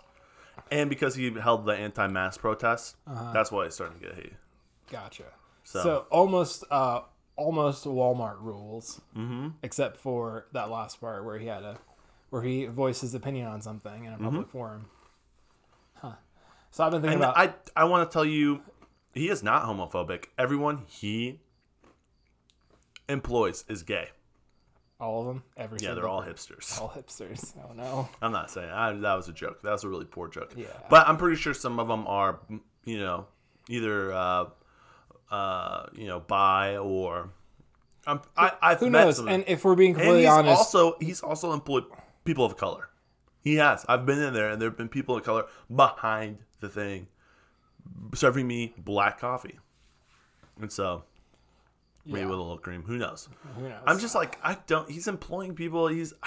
And 0.70 0.88
because 0.88 1.14
he 1.16 1.30
held 1.32 1.66
the 1.66 1.73
anti 1.75 2.06
mask 2.06 2.40
protest, 2.40 2.96
that's 3.32 3.50
why 3.50 3.64
it's 3.66 3.75
starting 3.75 3.99
to 3.99 4.04
get 4.06 4.14
hate. 4.14 4.32
Gotcha. 4.90 5.25
So- 5.64 5.82
So, 5.82 6.06
almost 6.11 6.62
uh 6.70 7.00
almost 7.35 7.85
Walmart 7.85 8.40
rules, 8.40 9.00
mm-hmm. 9.14 9.49
except 9.62 9.96
for 9.99 10.46
that 10.52 10.70
last 10.70 11.00
part 11.00 11.25
where 11.25 11.38
he 11.38 11.46
had 11.46 11.64
a 11.64 11.76
where 12.30 12.42
he 12.42 12.66
voiced 12.66 13.00
his 13.02 13.14
opinion 13.14 13.47
on 13.47 13.61
something 13.62 14.04
in 14.04 14.12
a 14.12 14.18
public 14.18 14.49
forum. 14.49 14.87
Huh. 15.95 16.12
So 16.71 16.85
I've 16.85 16.90
been 16.92 17.02
thinking 17.02 17.23
And 17.23 17.25
about 17.25 17.37
I, 17.76 17.83
I 17.83 17.85
want 17.85 18.09
to 18.09 18.12
tell 18.12 18.25
you, 18.25 18.61
he 19.14 19.28
is 19.28 19.42
not 19.42 19.64
homophobic. 19.64 20.26
Everyone 20.38 20.83
he 20.88 21.40
employs 23.09 23.64
is 23.68 23.83
gay. 23.83 24.09
all 25.00 25.21
of 25.21 25.26
them. 25.26 25.42
Every 25.56 25.78
Yeah, 25.80 25.95
they're 25.95 26.09
all 26.09 26.23
thing. 26.23 26.33
hipsters. 26.35 26.80
all 26.80 26.88
hipsters. 26.90 27.52
Oh 27.59 27.73
no. 27.75 28.09
I'm 28.23 28.33
not 28.33 28.50
saying 28.50 28.71
I, 28.71 28.92
that 28.92 29.14
was 29.14 29.28
a 29.28 29.33
joke. 29.33 29.62
That 29.62 29.73
was 29.73 29.85
a 29.85 29.88
really 29.88 30.04
poor 30.06 30.28
joke. 30.28 30.52
Yeah. 30.56 30.66
But 30.90 31.06
I'm 31.09 31.16
pretty 31.16 31.37
sure 31.37 31.54
some 31.54 31.78
of 31.78 31.88
them 31.88 32.06
are, 32.06 32.40
you 32.85 32.99
know, 32.99 33.26
either, 33.68 34.12
uh, 34.12 34.45
uh, 35.30 35.87
you 35.95 36.06
know, 36.06 36.21
bi 36.21 36.76
or. 36.76 37.30
I'm, 38.09 38.21
I, 38.37 38.52
I've 38.62 38.78
Who 38.80 38.88
met 38.90 39.04
knows? 39.04 39.18
And 39.18 39.45
if 39.49 39.64
we're 39.64 39.75
being 39.75 39.95
completely 39.95 40.26
honest, 40.28 40.56
also 40.56 40.97
he's 41.00 41.21
also 41.23 41.52
employed 41.52 41.85
people 42.26 42.45
of 42.45 42.56
color. 42.56 42.90
He 43.40 43.54
has. 43.56 43.87
I've 43.88 44.04
been 44.04 44.21
in 44.21 44.35
there, 44.35 44.50
and 44.50 44.61
there 44.61 44.68
have 44.68 44.76
been 44.76 44.88
people 44.88 45.16
of 45.16 45.23
color 45.25 45.45
behind 45.75 46.38
the 46.61 46.68
thing, 46.68 47.06
serving 48.14 48.47
me 48.47 48.75
black 48.76 49.21
coffee, 49.21 49.59
and 50.61 50.71
so 50.73 51.04
maybe 52.04 52.21
Yeah. 52.21 52.26
with 52.26 52.38
a 52.38 52.42
little 52.42 52.59
cream. 52.59 52.83
Who 52.83 52.99
knows? 52.99 53.28
who 53.56 53.68
knows? 53.68 53.83
I'm 53.87 53.99
just 53.99 54.14
like 54.14 54.38
I 54.42 54.59
don't. 54.66 54.90
He's 54.90 55.09
employing 55.09 55.54
people. 55.54 55.88
He's. 55.88 56.12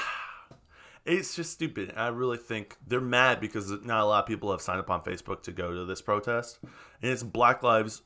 It's 1.05 1.33
just 1.33 1.53
stupid. 1.53 1.93
I 1.95 2.09
really 2.09 2.37
think 2.37 2.75
they're 2.85 3.01
mad 3.01 3.39
because 3.39 3.71
not 3.71 4.01
a 4.01 4.05
lot 4.05 4.19
of 4.19 4.27
people 4.27 4.51
have 4.51 4.61
signed 4.61 4.79
up 4.79 4.91
on 4.91 5.01
Facebook 5.01 5.41
to 5.43 5.51
go 5.51 5.73
to 5.73 5.85
this 5.85 6.01
protest, 6.03 6.59
and 7.01 7.09
it's 7.11 7.23
Black 7.23 7.63
Lives, 7.63 8.03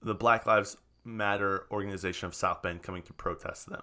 the 0.00 0.14
Black 0.14 0.46
Lives 0.46 0.76
Matter 1.04 1.66
organization 1.72 2.26
of 2.26 2.34
South 2.36 2.62
Bend 2.62 2.82
coming 2.84 3.02
to 3.04 3.12
protest 3.14 3.68
them. 3.68 3.82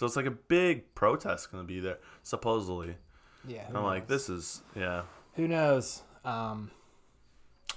So 0.00 0.06
it's 0.06 0.16
like 0.16 0.24
a 0.24 0.30
big 0.30 0.94
protest 0.94 1.52
going 1.52 1.62
to 1.62 1.68
be 1.68 1.78
there, 1.78 1.98
supposedly. 2.22 2.96
yeah. 3.46 3.66
I'm 3.68 3.84
like, 3.84 4.08
this 4.08 4.30
is 4.30 4.62
yeah. 4.74 5.02
Who 5.34 5.46
knows? 5.46 6.02
Um. 6.24 6.70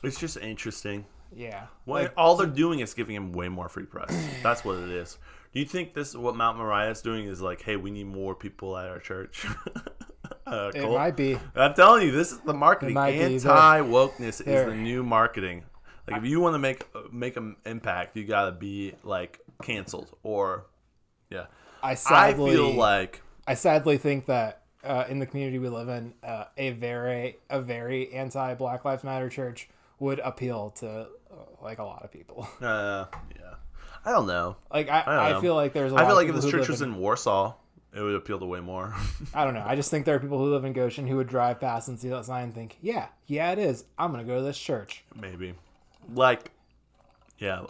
It's 0.03 0.17
just 0.17 0.37
interesting. 0.37 1.03
Yeah. 1.35 1.65
Well, 1.85 2.03
Like, 2.03 2.13
all 2.15 2.37
they're 2.37 2.47
doing 2.47 2.79
is 2.79 2.93
giving 2.93 3.17
him 3.17 3.33
way 3.33 3.49
more 3.49 3.67
free 3.67 3.83
press. 3.83 4.09
That's 4.41 4.63
what 4.63 4.77
it 4.77 4.89
is. 4.89 5.17
Do 5.51 5.59
you 5.59 5.65
think 5.65 5.93
this 5.93 6.11
is 6.11 6.15
what 6.15 6.37
Mount 6.37 6.57
Moriah 6.57 6.91
is 6.91 7.01
doing 7.01 7.25
is 7.25 7.41
like, 7.41 7.61
hey, 7.61 7.75
we 7.75 7.91
need 7.91 8.07
more 8.07 8.35
people 8.35 8.77
at 8.77 8.87
our 8.87 8.99
church? 8.99 9.45
uh, 10.47 10.71
it 10.73 10.79
Cole? 10.79 10.95
might 10.97 11.17
be. 11.17 11.37
I'm 11.55 11.73
telling 11.73 12.05
you, 12.05 12.13
this 12.13 12.31
is 12.31 12.39
the 12.39 12.53
marketing. 12.53 12.95
Anti 12.97 13.81
wokeness 13.81 14.39
is 14.39 14.65
the 14.65 14.73
new 14.73 15.03
marketing. 15.03 15.65
Like, 16.09 16.21
if 16.21 16.25
you 16.25 16.39
want 16.39 16.53
to 16.53 16.59
make 16.59 16.85
make 17.11 17.35
an 17.35 17.57
impact, 17.65 18.15
you 18.15 18.23
gotta 18.23 18.53
be 18.53 18.93
like 19.03 19.41
canceled 19.61 20.15
or, 20.23 20.67
yeah. 21.29 21.47
I 21.83 21.95
sadly 21.95 22.51
I 22.51 22.55
feel 22.55 22.71
like 22.71 23.21
I 23.45 23.53
sadly 23.53 23.97
think 23.97 24.25
that 24.27 24.63
uh, 24.83 25.05
in 25.09 25.19
the 25.19 25.25
community 25.25 25.59
we 25.59 25.69
live 25.69 25.89
in, 25.89 26.13
uh, 26.23 26.45
a 26.57 26.71
very 26.71 27.37
a 27.49 27.61
very 27.61 28.11
anti 28.13 28.53
Black 28.55 28.85
Lives 28.85 29.03
Matter 29.03 29.29
church 29.29 29.69
would 29.99 30.19
appeal 30.19 30.71
to 30.77 30.89
uh, 30.89 31.05
like 31.61 31.79
a 31.79 31.83
lot 31.83 32.03
of 32.03 32.11
people. 32.11 32.47
uh, 32.61 33.05
yeah. 33.35 33.55
I 34.05 34.11
don't 34.11 34.27
know. 34.27 34.57
Like 34.71 34.89
I, 34.89 35.03
don't 35.05 35.37
I, 35.37 35.41
feel 35.41 35.55
like 35.55 35.73
there's 35.73 35.91
a 35.91 35.95
lot 35.95 36.03
I 36.03 36.07
feel 36.07 36.15
like 36.15 36.27
if 36.27 36.35
this 36.35 36.49
church 36.49 36.67
was 36.67 36.81
in, 36.81 36.93
in 36.93 36.97
Warsaw, 36.97 37.53
it 37.95 38.01
would 38.01 38.15
appeal 38.15 38.39
to 38.39 38.45
way 38.45 38.59
more. 38.59 38.93
I 39.33 39.45
don't 39.45 39.53
know. 39.53 39.63
I 39.65 39.75
just 39.75 39.89
think 39.89 40.05
there 40.05 40.15
are 40.15 40.19
people 40.19 40.39
who 40.39 40.51
live 40.51 40.65
in 40.65 40.73
Goshen 40.73 41.07
who 41.07 41.17
would 41.17 41.27
drive 41.27 41.59
past 41.61 41.87
and 41.87 41.99
see 41.99 42.09
that 42.09 42.25
sign 42.25 42.45
and 42.45 42.55
think, 42.55 42.77
yeah, 42.81 43.07
yeah, 43.27 43.51
it 43.51 43.59
is. 43.59 43.85
I'm 43.97 44.11
gonna 44.11 44.23
go 44.23 44.37
to 44.37 44.43
this 44.43 44.57
church. 44.57 45.03
Maybe. 45.15 45.53
Like, 46.13 46.51
yeah. 47.37 47.65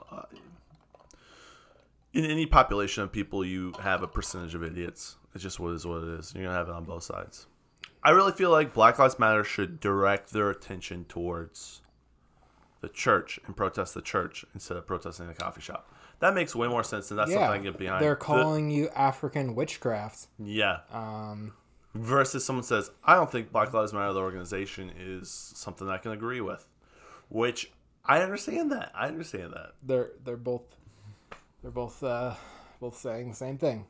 In 2.13 2.25
any 2.25 2.45
population 2.45 3.03
of 3.03 3.11
people, 3.11 3.43
you 3.43 3.73
have 3.81 4.03
a 4.03 4.07
percentage 4.07 4.53
of 4.55 4.63
idiots. 4.63 5.17
It's 5.33 5.41
just 5.43 5.59
what 5.59 5.73
is 5.73 5.85
what 5.85 6.03
it 6.03 6.19
is. 6.19 6.33
You're 6.35 6.43
going 6.43 6.53
to 6.53 6.57
have 6.57 6.69
it 6.69 6.73
on 6.73 6.83
both 6.85 7.03
sides. 7.03 7.47
I 8.03 8.11
really 8.11 8.33
feel 8.33 8.51
like 8.51 8.73
Black 8.73 8.99
Lives 8.99 9.17
Matter 9.17 9.43
should 9.43 9.79
direct 9.79 10.31
their 10.31 10.49
attention 10.51 11.05
towards 11.05 11.81
the 12.81 12.89
church 12.89 13.39
and 13.47 13.55
protest 13.55 13.93
the 13.93 14.01
church 14.01 14.45
instead 14.53 14.77
of 14.77 14.85
protesting 14.85 15.25
the 15.27 15.33
coffee 15.33 15.61
shop. 15.61 15.89
That 16.19 16.35
makes 16.35 16.55
way 16.55 16.67
more 16.67 16.83
sense, 16.83 17.09
and 17.09 17.17
that's 17.19 17.31
Yeah, 17.31 17.37
something 17.37 17.51
I 17.51 17.55
can 17.55 17.63
get 17.63 17.77
behind. 17.79 18.03
they're 18.03 18.11
The- 18.15 18.19
calling 18.19 18.69
you 18.69 18.89
African 18.89 19.55
witchcraft. 19.55 20.27
yeah. 20.37 20.81
Um, 20.91 21.53
versus 21.95 22.45
someone 22.45 22.63
says, 22.63 22.91
I 23.03 23.15
don't 23.15 23.31
think 23.31 23.51
Black 23.51 23.73
Lives 23.73 23.93
Matter, 23.93 24.13
the 24.13 24.19
organization, 24.19 24.91
is 24.97 25.31
something 25.31 25.89
I 25.89 25.97
can 25.97 26.11
agree 26.11 26.41
with. 26.41 26.67
Which 27.29 27.71
I 28.05 28.21
understand 28.21 28.71
that. 28.71 28.91
I 28.93 29.07
understand 29.07 29.53
that. 29.53 29.71
they're 29.81 30.11
they're 30.23 30.37
both 30.37 30.63
they're 31.63 31.71
both 31.71 32.03
uh, 32.03 32.35
both 32.79 32.95
saying 32.97 33.29
the 33.29 33.35
same 33.35 33.57
thing. 33.57 33.85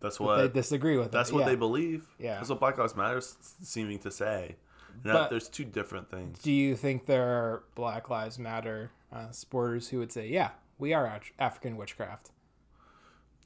That's 0.00 0.20
what 0.20 0.36
They 0.38 0.48
disagree 0.48 0.96
with 0.98 1.10
that's 1.12 1.30
it. 1.30 1.34
what 1.34 1.40
yeah. 1.40 1.46
they 1.50 1.56
believe. 1.56 2.06
Yeah. 2.18 2.34
That's 2.34 2.48
what 2.50 2.58
Black 2.60 2.76
Lives 2.78 2.94
Matter 2.96 3.18
is 3.18 3.36
seeming 3.62 3.98
to 4.00 4.10
say. 4.10 4.56
Now, 5.04 5.12
But- 5.14 5.30
there's 5.30 5.48
two 5.48 5.64
different 5.64 6.10
things. 6.10 6.38
Do 6.40 6.52
you 6.52 6.76
think 6.76 7.06
there 7.06 7.22
are 7.26 7.64
Black 7.74 8.10
Lives 8.10 8.38
Matter 8.38 8.90
uh, 9.12 9.30
supporters 9.30 9.88
who 9.88 9.98
would 9.98 10.10
say, 10.12 10.26
"Yeah, 10.28 10.50
we 10.78 10.92
are 10.92 11.06
Af- 11.06 11.32
African 11.38 11.76
witchcraft"? 11.76 12.30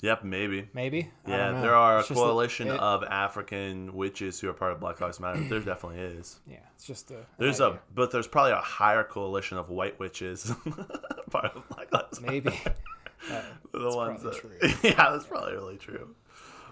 Yep, 0.01 0.25
maybe. 0.25 0.69
Maybe. 0.75 1.11
Yeah, 1.27 1.61
there 1.63 1.75
are 1.75 1.97
a 1.97 1.99
It's 2.01 2.09
just 2.09 2.21
coalition 2.21 2.69
it- 2.69 2.79
of 2.81 3.03
African 3.05 3.95
witches 3.95 4.39
who 4.41 4.49
are 4.49 4.53
part 4.53 4.73
of 4.73 4.81
Black 4.81 5.01
Lives 5.01 5.21
Matter. 5.21 5.41
there 5.41 5.61
definitely 5.73 6.01
is. 6.01 6.41
Yeah, 6.47 6.59
it's 6.75 6.87
just 6.87 7.11
a. 7.11 7.27
There's 7.39 7.61
idea. 7.61 7.77
a, 7.77 7.95
but 7.95 8.11
there's 8.11 8.27
probably 8.27 8.53
a 8.53 8.57
higher 8.61 9.05
coalition 9.05 9.57
of 9.59 9.69
white 9.71 9.99
witches 10.01 10.53
part 11.31 11.55
of 11.55 11.69
Black 11.69 11.93
Lives 11.93 12.21
Matter. 12.21 12.33
maybe. 12.33 12.61
Uh, 13.31 13.43
the 13.73 13.97
ones 13.97 14.23
that, 14.23 14.35
probably 14.39 14.75
yeah, 14.91 15.11
that's 15.11 15.25
probably 15.27 15.55
really 15.55 15.77
true. 15.77 16.15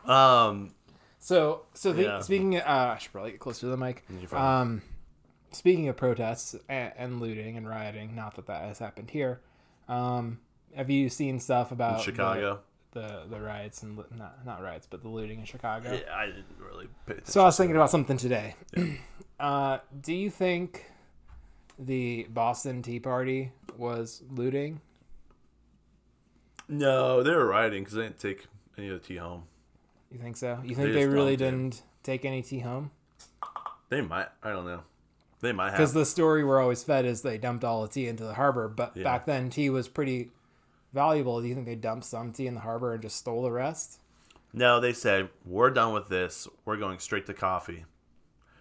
Um, 0.06 0.74
so, 1.18 1.62
so 1.74 1.92
the, 1.92 2.02
Yeah. 2.02 2.20
speaking, 2.20 2.56
uh, 2.58 2.94
I 2.94 2.98
should 2.98 3.12
probably 3.12 3.32
get 3.32 3.40
closer 3.40 3.60
to 3.60 3.66
the 3.68 3.76
mic. 3.76 4.04
Um, 4.32 4.82
speaking 5.52 5.88
of 5.88 5.96
protests 5.96 6.54
and, 6.68 6.92
and 6.96 7.20
looting 7.20 7.56
and 7.56 7.68
rioting, 7.68 8.14
not 8.14 8.36
that 8.36 8.46
that 8.46 8.62
has 8.62 8.78
happened 8.78 9.10
here. 9.10 9.40
Um, 9.88 10.40
have 10.74 10.90
you 10.90 11.08
seen 11.08 11.40
stuff 11.40 11.72
about 11.72 11.98
the- 11.98 12.04
Chicago. 12.04 12.60
the 12.92 13.22
the 13.30 13.40
riots 13.40 13.82
and 13.82 13.96
not 14.16 14.44
not 14.46 14.62
riots, 14.62 14.86
but 14.88 15.02
the 15.02 15.08
looting 15.08 15.40
in 15.40 15.44
Chicago? 15.46 15.92
Yeah, 15.92 16.14
I 16.14 16.26
didn't 16.26 16.44
really. 16.58 16.88
So 17.24 17.40
I 17.42 17.44
was 17.46 17.56
thinking 17.56 17.76
about 17.76 17.90
something 17.90 18.16
today. 18.16 18.54
uh, 19.40 19.78
do 20.00 20.12
you 20.14 20.30
think 20.30 20.84
the 21.78 22.26
Boston 22.30 22.82
Tea 22.82 23.00
Party 23.00 23.50
was 23.76 24.22
looting? 24.30 24.80
No, 26.68 27.22
they 27.22 27.30
were 27.32 27.46
riding 27.46 27.82
because 27.82 27.94
they 27.94 28.02
didn't 28.02 28.18
take 28.18 28.46
any 28.78 28.88
of 28.88 29.00
the 29.00 29.06
tea 29.06 29.16
home. 29.16 29.44
You 30.10 30.18
think 30.18 30.36
so? 30.36 30.58
You 30.64 30.74
think 30.74 30.92
they, 30.92 31.00
just 31.02 31.12
really 31.12 31.36
didn't 31.36 31.82
take 32.02 32.24
any 32.24 32.42
tea 32.42 32.60
home? 32.60 32.90
They 33.88 34.00
might. 34.00 34.28
I 34.42 34.50
don't 34.50 34.64
know. 34.66 34.80
They 35.40 35.52
might 35.52 35.70
have. 35.70 35.74
Because 35.78 35.92
the 35.92 36.06
story 36.06 36.44
we're 36.44 36.60
always 36.60 36.82
fed 36.82 37.04
is 37.04 37.22
they 37.22 37.36
dumped 37.38 37.64
all 37.64 37.82
the 37.82 37.88
tea 37.88 38.08
into 38.08 38.24
the 38.24 38.34
harbor, 38.34 38.68
but 38.68 38.96
Yeah. 38.96 39.04
back 39.04 39.26
then 39.26 39.50
tea 39.50 39.70
was 39.70 39.88
pretty 39.88 40.30
valuable. 40.92 41.40
Do 41.42 41.48
you 41.48 41.54
think 41.54 41.66
they 41.66 41.74
dumped 41.74 42.06
some 42.06 42.32
tea 42.32 42.46
in 42.46 42.54
the 42.54 42.60
harbor 42.60 42.92
and 42.94 43.02
just 43.02 43.16
stole 43.16 43.42
the 43.42 43.52
rest? 43.52 44.00
no, 44.56 44.78
they 44.78 44.92
said 44.92 45.28
we're 45.44 45.70
done 45.70 45.92
with 45.92 46.08
this. 46.08 46.46
We're 46.64 46.76
going 46.76 47.00
straight 47.00 47.26
to 47.26 47.34
coffee. 47.34 47.84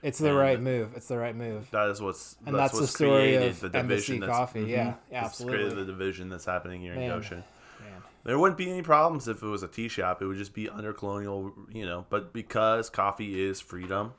It's 0.01 0.17
the 0.17 0.29
And- 0.29 0.37
right 0.37 0.59
move. 0.59 0.93
It's 0.95 1.07
the 1.07 1.19
right 1.19 1.35
move. 1.35 1.69
That 1.71 1.87
is 1.89 2.01
what's 2.01 2.35
And 2.47 2.55
that's, 2.55 2.73
that's 2.73 2.81
the 2.81 2.87
story 2.87 3.09
created 3.37 3.49
of 3.63 3.71
the 3.71 3.77
Embassy 3.77 4.13
division. 4.13 4.19
That's, 4.21 4.31
Coffee. 4.31 4.61
Yeah, 4.63 4.95
It's 5.11 5.13
absolutely. 5.15 5.57
created 5.59 5.77
the 5.77 5.85
division 5.85 6.29
that's 6.29 6.45
happening 6.45 6.81
here 6.81 6.93
in 6.93 6.99
Man. 6.99 7.09
Goshen. 7.09 7.43
There 8.25 8.39
wouldn't 8.39 8.57
be 8.57 8.69
any 8.69 8.81
problems 8.81 9.27
if 9.27 9.43
it 9.43 9.45
was 9.47 9.63
a 9.63 9.67
tea 9.67 9.87
shop. 9.89 10.21
It 10.21 10.25
would 10.27 10.37
just 10.37 10.53
be 10.53 10.69
under 10.69 10.93
colonial, 10.93 11.53
you 11.71 11.85
know. 11.85 12.05
But 12.09 12.31
because 12.33 12.89
coffee 12.89 13.43
is 13.43 13.59
freedom, 13.59 14.13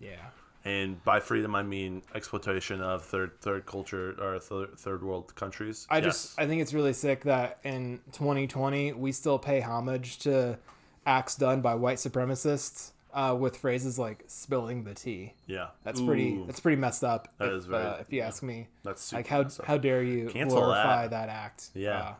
Yeah. 0.00 0.16
and 0.64 1.02
by 1.04 1.20
freedom 1.20 1.54
I 1.54 1.62
mean 1.62 2.02
exploitation 2.14 2.80
of 2.82 3.04
third 3.04 3.40
third 3.40 3.64
culture 3.66 4.14
or 4.20 4.38
third, 4.38 4.78
third 4.78 5.02
world 5.02 5.34
countries. 5.34 5.86
I 5.88 5.96
yes. 5.98 6.04
just 6.04 6.40
I 6.40 6.46
think 6.46 6.60
it's 6.60 6.74
really 6.74 6.92
sick 6.92 7.22
that 7.24 7.58
in 7.64 8.00
2020 8.12 8.92
we 8.92 9.12
still 9.12 9.38
pay 9.38 9.60
homage 9.60 10.18
to 10.20 10.58
acts 11.06 11.36
done 11.36 11.60
by 11.62 11.74
white 11.74 11.98
supremacists 11.98 12.90
uh, 13.14 13.34
with 13.38 13.56
phrases 13.56 13.98
like 13.98 14.24
"spilling 14.26 14.84
the 14.84 14.92
tea." 14.92 15.32
yeah, 15.46 15.68
That's 15.84 16.02
pretty. 16.02 16.42
That's 16.44 16.60
pretty 16.60 16.76
messed 16.78 17.02
up. 17.02 17.28
That 17.38 17.48
if, 17.48 17.54
is 17.54 17.64
very- 17.66 17.82
uh, 17.82 17.94
if 18.00 18.12
you 18.12 18.20
ask 18.20 18.42
me. 18.42 18.66
That's 18.82 19.00
super 19.00 19.20
Like 19.20 19.26
how 19.28 19.46
how 19.64 19.78
dare 19.78 20.02
you 20.02 20.28
Cancel 20.28 20.58
glorify 20.60 21.06
that. 21.08 21.10
that, 21.12 21.28
act? 21.30 21.70
Yeah. 21.74 21.98
Uh, 21.98 22.14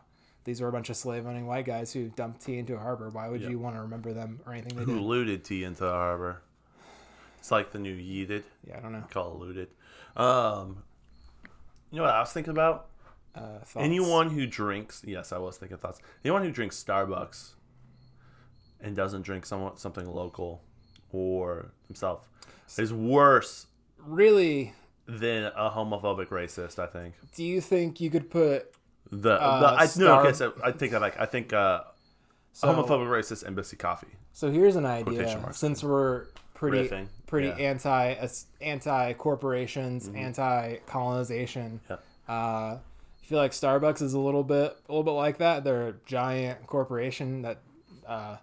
these 0.47 0.61
were 0.61 0.69
a 0.69 0.71
bunch 0.71 0.89
of 0.89 0.95
slave 0.95 1.27
owning 1.27 1.45
white 1.45 1.65
guys 1.65 1.91
who 1.91 2.07
dumped 2.07 2.41
tea 2.45 2.57
into 2.57 2.73
a 2.73 2.79
harbor. 2.79 3.09
Why 3.09 3.27
would 3.27 3.41
Yeah. 3.41 3.49
you 3.49 3.59
want 3.59 3.75
to 3.75 3.81
remember 3.81 4.13
them 4.13 4.39
or 4.45 4.53
anything 4.53 4.77
they 4.77 4.83
Who 4.85 4.95
did? 4.95 5.01
looted 5.03 5.43
tea 5.43 5.65
into 5.65 5.83
the 5.83 5.91
harbor? 5.91 6.41
It's 7.37 7.51
like 7.51 7.73
the 7.73 7.79
new 7.79 7.93
yeeted. 7.95 8.43
Yeah, 8.65 8.77
I 8.77 8.79
don't 8.79 8.93
know. 8.93 9.03
Call 9.09 9.33
it 9.33 9.39
looted. 9.39 9.67
Um, 10.15 10.83
you 11.91 11.97
know 11.97 12.03
what 12.03 12.13
I 12.15 12.19
was 12.21 12.31
thinking 12.31 12.51
about? 12.51 12.87
Uh. 13.35 13.59
Anyone 13.75 14.29
who 14.29 14.47
drinks, 14.47 15.03
yes, 15.05 15.33
I 15.33 15.37
was 15.37 15.57
thinking 15.57 15.77
thoughts. 15.77 15.99
Anyone 16.23 16.43
who 16.43 16.51
drinks 16.51 16.81
Starbucks 16.81 17.51
and 18.79 18.95
doesn't 18.95 19.23
drink 19.23 19.45
some, 19.45 19.73
something 19.75 20.07
local 20.07 20.63
or 21.11 21.71
himself 21.87 22.27
is 22.77 22.93
worse 22.93 23.67
really? 23.97 24.73
than 25.07 25.43
a 25.55 25.69
homophobic 25.71 26.27
racist. 26.27 26.79
I 26.79 26.87
think 26.87 27.15
Do 27.35 27.43
you 27.43 27.59
think 27.61 27.99
you 28.01 28.09
could 28.09 28.29
put 28.29 28.73
the, 29.11 29.33
Uh, 29.41 29.59
the 29.59 29.67
I 29.67 29.87
no 29.97 30.19
okay, 30.21 30.33
so 30.33 30.53
I 30.63 30.71
think 30.71 30.91
that 30.91 31.01
like 31.01 31.19
I 31.19 31.25
think 31.25 31.53
uh, 31.53 31.81
so? 32.53 32.67
homophobic 32.67 33.07
racist 33.07 33.45
embassy 33.45 33.75
coffee. 33.77 34.07
So 34.33 34.51
here's 34.51 34.75
an 34.75 34.85
idea. 34.85 35.49
Since 35.53 35.83
we're 35.83 36.25
pretty 36.53 36.87
Riffing, 36.87 37.07
pretty 37.27 37.47
yeah. 37.49 37.53
Mm-hmm. 37.73 37.87
anti 37.87 38.27
anti 38.61 39.13
corporations, 39.13 40.09
anti 40.13 40.77
colonization. 40.87 41.79
Yeah. 41.89 41.95
Uh, 42.27 42.77
I 42.79 42.79
feel 43.29 43.39
like 43.39 43.51
Starbucks 43.51 44.01
is 44.01 44.13
a 44.13 44.19
little 44.19 44.43
bit 44.43 44.77
a 44.87 44.91
little 44.91 45.03
bit 45.03 45.11
like 45.11 45.37
that. 45.39 45.63
They're 45.63 45.89
a 45.89 45.93
giant 46.05 46.65
corporation 46.67 47.41
that 47.43 47.59
uh, 48.07 48.37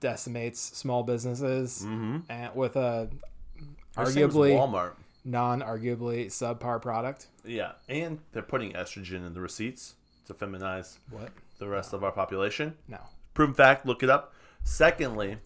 decimates 0.00 0.60
small 0.60 1.02
businesses 1.02 1.82
Mm-hmm. 1.86 2.18
and 2.28 2.54
with 2.54 2.76
a 2.76 3.08
Or 3.96 4.06
same 4.06 4.28
as 4.28 4.34
arguably 4.34 4.50
Walmart. 4.56 4.92
Non-arguably 5.24 6.26
subpar 6.26 6.80
product. 6.80 7.28
Yeah, 7.44 7.72
and 7.88 8.20
they're 8.32 8.42
putting 8.42 8.72
estrogen 8.72 9.26
in 9.26 9.34
the 9.34 9.40
receipts 9.40 9.94
to 10.26 10.34
feminize 10.34 10.98
What? 11.10 11.30
the 11.58 11.68
rest 11.68 11.92
of 11.92 12.04
our 12.04 12.12
population. 12.12 12.74
No. 12.88 12.98
Proven 13.34 13.54
fact, 13.54 13.86
look 13.86 14.02
it 14.02 14.10
up. 14.10 14.32
Secondly, 14.62 15.36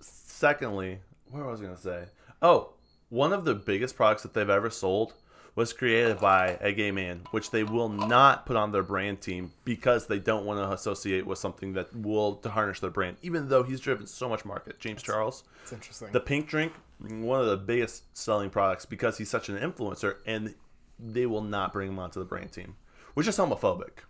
secondly, 0.00 0.98
what 1.30 1.44
was 1.46 1.60
I 1.60 1.64
going 1.64 1.76
to 1.76 1.82
say? 1.82 2.04
Oh, 2.42 2.74
one 3.08 3.32
of 3.32 3.44
the 3.44 3.54
biggest 3.54 3.96
products 3.96 4.22
that 4.22 4.34
they've 4.34 4.48
ever 4.48 4.70
sold 4.70 5.14
was 5.58 5.72
created 5.72 6.20
by 6.20 6.56
a 6.60 6.70
gay 6.70 6.92
man, 6.92 7.22
which 7.32 7.50
they 7.50 7.64
will 7.64 7.88
not 7.88 8.46
put 8.46 8.54
on 8.54 8.70
their 8.70 8.84
brand 8.84 9.20
team 9.20 9.50
because 9.64 10.06
they 10.06 10.20
don't 10.20 10.44
want 10.46 10.60
to 10.60 10.72
associate 10.72 11.26
with 11.26 11.36
something 11.36 11.72
that 11.72 11.92
will 11.96 12.36
tarnish 12.36 12.78
their 12.78 12.90
brand, 12.90 13.16
even 13.22 13.48
though 13.48 13.64
he's 13.64 13.80
driven 13.80 14.06
so 14.06 14.28
much 14.28 14.44
market. 14.44 14.78
James 14.78 15.02
Charles. 15.02 15.42
It's 15.64 15.72
interesting. 15.72 16.12
The 16.12 16.20
pink 16.20 16.46
drink, 16.46 16.74
one 17.00 17.40
of 17.40 17.46
the 17.46 17.56
biggest 17.56 18.16
selling 18.16 18.50
products 18.50 18.86
because 18.86 19.18
he's 19.18 19.30
such 19.30 19.48
an 19.48 19.58
influencer, 19.58 20.18
and 20.24 20.54
they 20.96 21.26
will 21.26 21.42
not 21.42 21.72
bring 21.72 21.88
him 21.88 21.98
onto 21.98 22.20
the 22.20 22.24
brand 22.24 22.52
team, 22.52 22.76
which 23.14 23.26
is 23.26 23.36
homophobic 23.36 24.04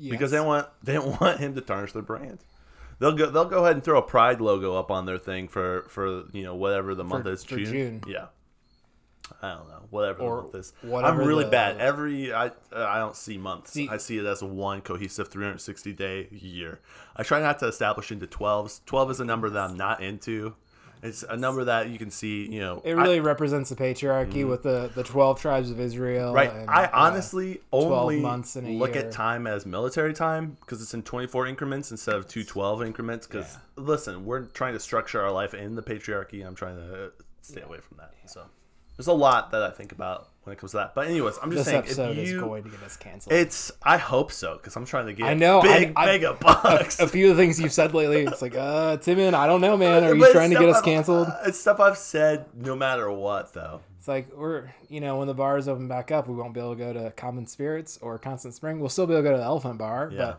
because 0.00 0.30
they 0.30 0.40
want 0.40 0.66
they 0.82 0.94
don't 0.94 1.20
want 1.20 1.40
him 1.40 1.54
to 1.56 1.60
tarnish 1.60 1.92
their 1.92 2.00
brand. 2.00 2.38
They'll 3.00 3.12
go 3.12 3.28
they'll 3.28 3.44
go 3.44 3.64
ahead 3.64 3.76
and 3.76 3.84
throw 3.84 3.98
a 3.98 4.02
pride 4.02 4.40
logo 4.40 4.76
up 4.76 4.90
on 4.90 5.04
their 5.04 5.18
thing 5.18 5.46
for 5.46 5.84
for 5.90 6.24
you 6.32 6.42
know 6.42 6.54
whatever 6.54 6.94
the 6.94 7.04
month 7.04 7.26
is 7.26 7.44
for 7.44 7.56
June. 7.56 7.66
June. 7.66 8.02
Yeah. 8.06 8.26
I 9.42 9.52
don't 9.54 9.68
know. 9.68 9.82
Whatever 9.90 10.22
Or 10.22 10.36
the 10.36 10.42
month 10.42 10.54
is. 10.54 10.72
I'm 10.82 11.18
really 11.18 11.44
the- 11.44 11.50
bad. 11.50 11.78
Every 11.78 12.32
I 12.32 12.46
uh, 12.46 12.50
I 12.72 12.98
don't 12.98 13.16
see 13.16 13.38
months. 13.38 13.72
See- 13.72 13.88
I 13.88 13.96
see 13.96 14.18
it 14.18 14.26
as 14.26 14.42
one 14.42 14.80
cohesive 14.82 15.28
360 15.28 15.92
day 15.92 16.28
year. 16.30 16.80
I 17.16 17.22
try 17.22 17.40
not 17.40 17.58
to 17.60 17.66
establish 17.66 18.10
into 18.12 18.26
12s. 18.26 18.80
12 18.86 19.10
is 19.12 19.20
a 19.20 19.24
number 19.24 19.48
that 19.50 19.70
I'm 19.70 19.76
not 19.76 20.02
into. 20.02 20.54
It's 21.02 21.22
a 21.22 21.36
number 21.36 21.64
that 21.64 21.90
you 21.90 21.98
can 21.98 22.10
see, 22.10 22.50
you 22.50 22.60
know. 22.60 22.80
It 22.82 22.96
I- 22.96 23.02
really 23.02 23.20
represents 23.20 23.68
the 23.70 23.76
patriarchy 23.76 24.48
with 24.48 24.62
the, 24.62 24.90
the 24.94 25.02
12 25.02 25.38
tribes 25.38 25.70
of 25.70 25.78
Israel. 25.78 26.32
Right. 26.32 26.50
and, 26.50 26.68
I 26.70 26.84
uh, 26.86 26.90
honestly 26.94 27.60
only 27.72 28.20
months 28.20 28.56
in 28.56 28.64
a 28.66 28.70
look 28.70 28.94
year. 28.94 29.04
at 29.06 29.12
time 29.12 29.46
as 29.46 29.66
military 29.66 30.14
time 30.14 30.56
because 30.60 30.80
it's 30.80 30.94
in 30.94 31.02
24 31.02 31.46
increments 31.46 31.90
instead 31.90 32.14
of 32.14 32.26
212 32.28 32.82
increments. 32.82 33.26
Because 33.26 33.58
listen, 33.76 34.24
we're 34.24 34.44
trying 34.46 34.72
to 34.74 34.80
structure 34.80 35.20
our 35.20 35.30
life 35.30 35.52
in 35.52 35.74
the 35.74 35.82
patriarchy. 35.82 36.46
I'm 36.46 36.54
trying 36.54 36.76
to 36.76 37.12
stay 37.42 37.60
away 37.60 37.78
from 37.80 37.98
that. 37.98 38.12
So 38.26 38.44
there's 38.96 39.06
a 39.08 39.12
lot 39.12 39.50
that 39.52 39.62
I 39.62 39.70
think 39.70 39.92
about 39.92 40.28
when 40.44 40.52
it 40.52 40.58
comes 40.58 40.72
to 40.72 40.76
that. 40.78 40.94
But 40.94 41.06
anyways, 41.08 41.38
I'm 41.42 41.50
just 41.50 41.64
this 41.64 41.66
saying 41.72 41.84
episode 41.84 42.12
if 42.12 42.18
is 42.24 42.30
you, 42.32 42.40
going 42.40 42.62
to 42.64 42.68
get 42.70 42.82
us 42.82 42.96
canceled. 42.96 43.32
it's 43.32 43.72
I 43.82 43.96
hope 43.96 44.30
so 44.30 44.54
because 44.56 44.76
I'm 44.76 44.84
trying 44.84 45.06
to 45.06 45.12
get 45.14 45.26
I 45.26 45.34
know, 45.34 45.62
big 45.62 45.92
I- 45.96 46.02
I- 46.02 46.06
mega 46.06 46.34
bucks. 46.40 47.00
a 47.00 47.08
few 47.08 47.30
of 47.30 47.36
the 47.36 47.42
things 47.42 47.58
you've 47.60 47.72
said 47.72 47.94
lately, 47.94 48.22
it's 48.22 48.42
like, 48.42 48.54
uh, 48.54 48.96
Timon, 48.98 49.34
I 49.34 49.46
don't 49.46 49.60
know, 49.60 49.76
man. 49.76 50.04
Are 50.04 50.14
you 50.14 50.32
trying 50.32 50.50
to 50.50 50.58
get 50.58 50.68
us 50.68 50.76
I've- 50.76 50.84
canceled? 50.84 51.28
uh, 51.28 51.38
It's 51.46 51.58
stuff 51.58 51.80
I've 51.80 51.96
said 51.98 52.46
no 52.54 52.76
matter 52.76 53.10
what 53.10 53.52
though. 53.54 53.80
It's 53.98 54.06
like 54.06 54.28
we're, 54.36 54.70
you 54.90 55.00
know, 55.00 55.16
when 55.18 55.28
the 55.28 55.34
bars 55.34 55.66
open 55.66 55.88
back 55.88 56.10
up, 56.10 56.28
we 56.28 56.34
won't 56.36 56.52
be 56.52 56.60
able 56.60 56.74
to 56.76 56.78
go 56.78 56.92
to 56.92 57.10
Common 57.12 57.46
Spirits 57.46 57.98
or 58.02 58.18
Constant 58.18 58.52
Spring. 58.54 58.78
We'll 58.80 58.90
still 58.90 59.06
be 59.06 59.14
able 59.14 59.22
to 59.22 59.28
go 59.30 59.32
to 59.32 59.38
the 59.38 59.44
Elephant 59.44 59.78
Bar, 59.78 60.10
Yeah. 60.12 60.34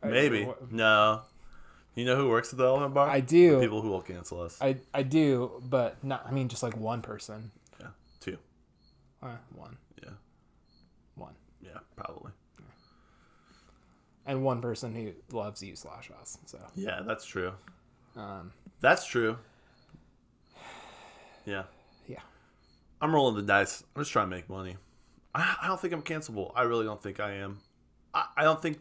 but 0.00 0.10
Maybe 0.12 0.44
what- 0.44 0.70
no. 0.70 1.22
You 1.96 2.04
know 2.04 2.14
who 2.14 2.28
works 2.28 2.52
at 2.52 2.58
the 2.58 2.64
Elephant 2.64 2.94
Bar? 2.94 3.10
I 3.10 3.18
do. 3.18 3.56
The 3.56 3.62
people 3.62 3.82
who 3.82 3.88
will 3.88 4.02
cancel 4.02 4.40
us. 4.40 4.56
I 4.60 4.76
I 4.94 5.02
do, 5.02 5.60
but 5.68 6.02
not. 6.04 6.24
I 6.28 6.30
mean, 6.30 6.46
just 6.48 6.62
like 6.62 6.76
one 6.76 7.02
person. 7.02 7.50
Yeah. 9.22 9.28
Two. 9.28 9.34
Uh, 9.34 9.36
one, 9.54 9.76
Yeah. 10.02 10.10
one, 11.14 11.34
Yeah. 11.60 11.78
Probably. 11.96 12.32
and 14.26 14.44
one 14.44 14.60
person 14.60 14.94
who 14.94 15.12
loves 15.36 15.62
you 15.62 15.74
slash 15.76 16.10
us. 16.20 16.38
So, 16.46 16.58
Yeah, 16.74 17.00
that's 17.06 17.24
true. 17.24 17.52
um, 18.16 18.52
That's 18.80 19.06
true. 19.06 19.38
Yeah. 21.46 21.62
yeah. 22.06 22.20
I'm 23.00 23.14
rolling 23.14 23.36
the 23.36 23.42
dice. 23.42 23.82
I'm 23.96 24.02
just 24.02 24.12
trying 24.12 24.28
to 24.28 24.36
make 24.36 24.48
money. 24.50 24.76
I, 25.34 25.56
I 25.62 25.66
don't 25.68 25.80
think 25.80 25.94
I'm 25.94 26.02
cancelable. 26.02 26.52
I 26.54 26.62
really 26.62 26.84
don't 26.84 27.02
think 27.02 27.20
I 27.20 27.32
am. 27.36 27.58
I, 28.12 28.26
I 28.36 28.44
don't 28.44 28.60
think 28.60 28.78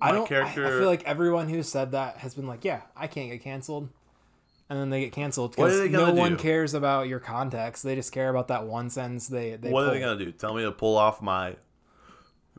my 0.00 0.08
I 0.08 0.12
don't. 0.12 0.26
character. 0.26 0.64
I, 0.64 0.68
I 0.68 0.78
feel 0.78 0.86
like 0.86 1.04
everyone 1.04 1.48
who 1.48 1.62
said 1.62 1.92
that 1.92 2.18
has 2.18 2.34
been 2.34 2.46
like, 2.46 2.64
"Yeah, 2.64 2.82
I 2.96 3.06
can't 3.06 3.30
get 3.30 3.42
canceled," 3.42 3.88
and 4.68 4.78
then 4.78 4.90
they 4.90 5.00
get 5.00 5.12
canceled 5.12 5.52
because 5.52 5.90
no 5.90 6.06
gonna 6.06 6.14
one 6.14 6.36
cares 6.36 6.74
about 6.74 7.08
your 7.08 7.20
context. 7.20 7.82
They 7.82 7.94
just 7.94 8.12
care 8.12 8.28
about 8.28 8.48
that 8.48 8.66
one 8.66 8.90
sentence 8.90 9.28
they 9.28 9.56
they. 9.56 9.70
what 9.70 9.84
are 9.84 9.90
they 9.90 10.00
gonna 10.00 10.18
do? 10.18 10.32
Tell 10.32 10.54
me 10.54 10.62
to 10.62 10.72
pull 10.72 10.96
off 10.96 11.22
my, 11.22 11.56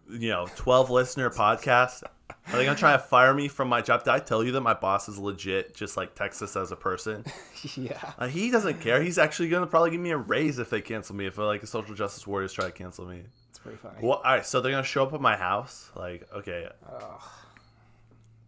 you 0.09 0.29
know, 0.29 0.47
12 0.55 0.89
listener 0.89 1.29
podcast? 1.29 2.03
Are 2.49 2.57
they 2.57 2.63
gonna 2.63 2.77
try 2.77 2.93
to 2.93 2.99
fire 2.99 3.33
me 3.33 3.49
from 3.49 3.67
my 3.67 3.81
job? 3.81 4.05
Did 4.05 4.11
I 4.11 4.19
tell 4.19 4.41
you 4.41 4.53
that 4.53 4.61
my 4.61 4.73
boss 4.73 5.09
is 5.09 5.17
legit? 5.17 5.75
Just 5.75 5.97
like 5.97 6.15
Texas 6.15 6.55
as 6.55 6.71
a 6.71 6.77
person. 6.77 7.25
yeah. 7.75 8.13
Uh, 8.17 8.27
he 8.27 8.51
doesn't 8.51 8.79
care. 8.79 9.01
He's 9.03 9.17
actually 9.17 9.49
gonna 9.49 9.67
probably 9.67 9.91
give 9.91 9.99
me 9.99 10.11
a 10.11 10.17
raise 10.17 10.59
if 10.59 10.69
they 10.69 10.79
cancel 10.79 11.13
me. 11.15 11.25
If 11.25 11.37
like 11.37 11.59
the 11.59 11.67
social 11.67 11.93
justice 11.93 12.25
warriors 12.25 12.53
try 12.53 12.65
to 12.65 12.71
cancel 12.71 13.05
me. 13.05 13.23
It's 13.49 13.59
pretty 13.59 13.77
funny. 13.77 13.97
Well, 14.01 14.21
all 14.23 14.23
right. 14.23 14.45
So 14.45 14.61
they're 14.61 14.71
gonna 14.71 14.83
show 14.83 15.03
up 15.03 15.13
at 15.13 15.19
my 15.19 15.35
house. 15.35 15.91
Like, 15.93 16.25
okay, 16.33 16.69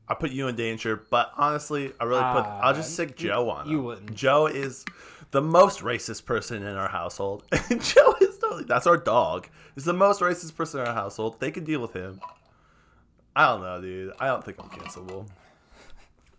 I 0.10 0.16
put 0.16 0.32
you 0.32 0.48
in 0.48 0.56
danger, 0.56 1.04
but 1.12 1.32
honestly, 1.38 1.92
I 2.00 2.04
really 2.06 2.22
put. 2.22 2.46
I'll 2.46 2.74
just 2.74 2.94
stick 2.94 3.16
Joe 3.16 3.50
on. 3.50 3.70
you 3.70 3.78
him. 3.80 3.84
wouldn't. 3.86 4.16
Joe 4.16 4.48
is 4.48 4.84
the 5.32 5.42
most 5.42 5.82
racist 5.82 6.26
person 6.26 6.64
in 6.64 6.76
our 6.76 6.90
household. 6.90 7.44
And 7.70 7.82
Joe 7.84 8.16
is 8.20 8.38
totally. 8.40 8.64
That's 8.64 8.88
our 8.88 8.98
dog. 8.98 9.48
He's 9.76 9.86
the 9.86 9.94
most 9.94 10.22
racist 10.22 10.56
person 10.56 10.80
in 10.82 10.88
our 10.88 10.94
household. 10.96 11.40
They 11.40 11.52
can 11.52 11.64
deal 11.64 11.80
with 11.80 11.94
him. 11.94 12.20
I 13.36 13.46
don't 13.48 13.62
know, 13.62 13.80
dude. 13.80 14.14
I 14.20 14.28
don't 14.28 14.44
think 14.44 14.58
I'm 14.60 14.70
cancelable. 14.70 15.28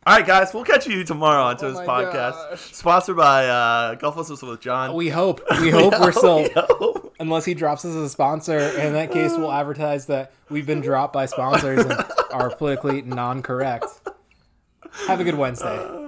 All 0.06 0.16
right, 0.16 0.26
guys, 0.26 0.52
we'll 0.54 0.64
catch 0.64 0.86
you 0.86 1.04
tomorrow 1.04 1.44
on 1.44 1.56
Oh 1.60 1.68
this 1.70 1.76
my 1.76 1.84
podcast, 2.04 2.50
gosh. 2.50 2.60
sponsored 2.74 3.16
by 3.16 3.46
uh, 3.46 3.94
Golf 3.96 4.16
Lessons 4.16 4.42
with 4.42 4.60
John. 4.60 4.94
We 4.94 5.10
hope. 5.10 5.42
We 5.60 5.70
hope 5.78 5.92
we're 6.00 6.10
still. 6.12 6.48
Yo. 6.56 7.12
Unless 7.20 7.44
he 7.44 7.52
drops 7.52 7.84
us 7.84 7.90
as 7.94 8.02
a 8.02 8.08
sponsor, 8.08 8.58
in 8.58 8.94
that 8.94 9.12
case, 9.12 9.32
we'll 9.36 9.52
advertise 9.62 10.06
that 10.06 10.32
we've 10.48 10.66
been 10.66 10.80
dropped 10.80 11.12
by 11.12 11.26
sponsors 11.26 11.84
and 11.84 12.02
are 12.32 12.50
politically 12.50 13.02
non-correct. 13.02 13.86
Have 15.06 15.20
a 15.20 15.24
good 15.24 15.36
Wednesday. 15.36 15.99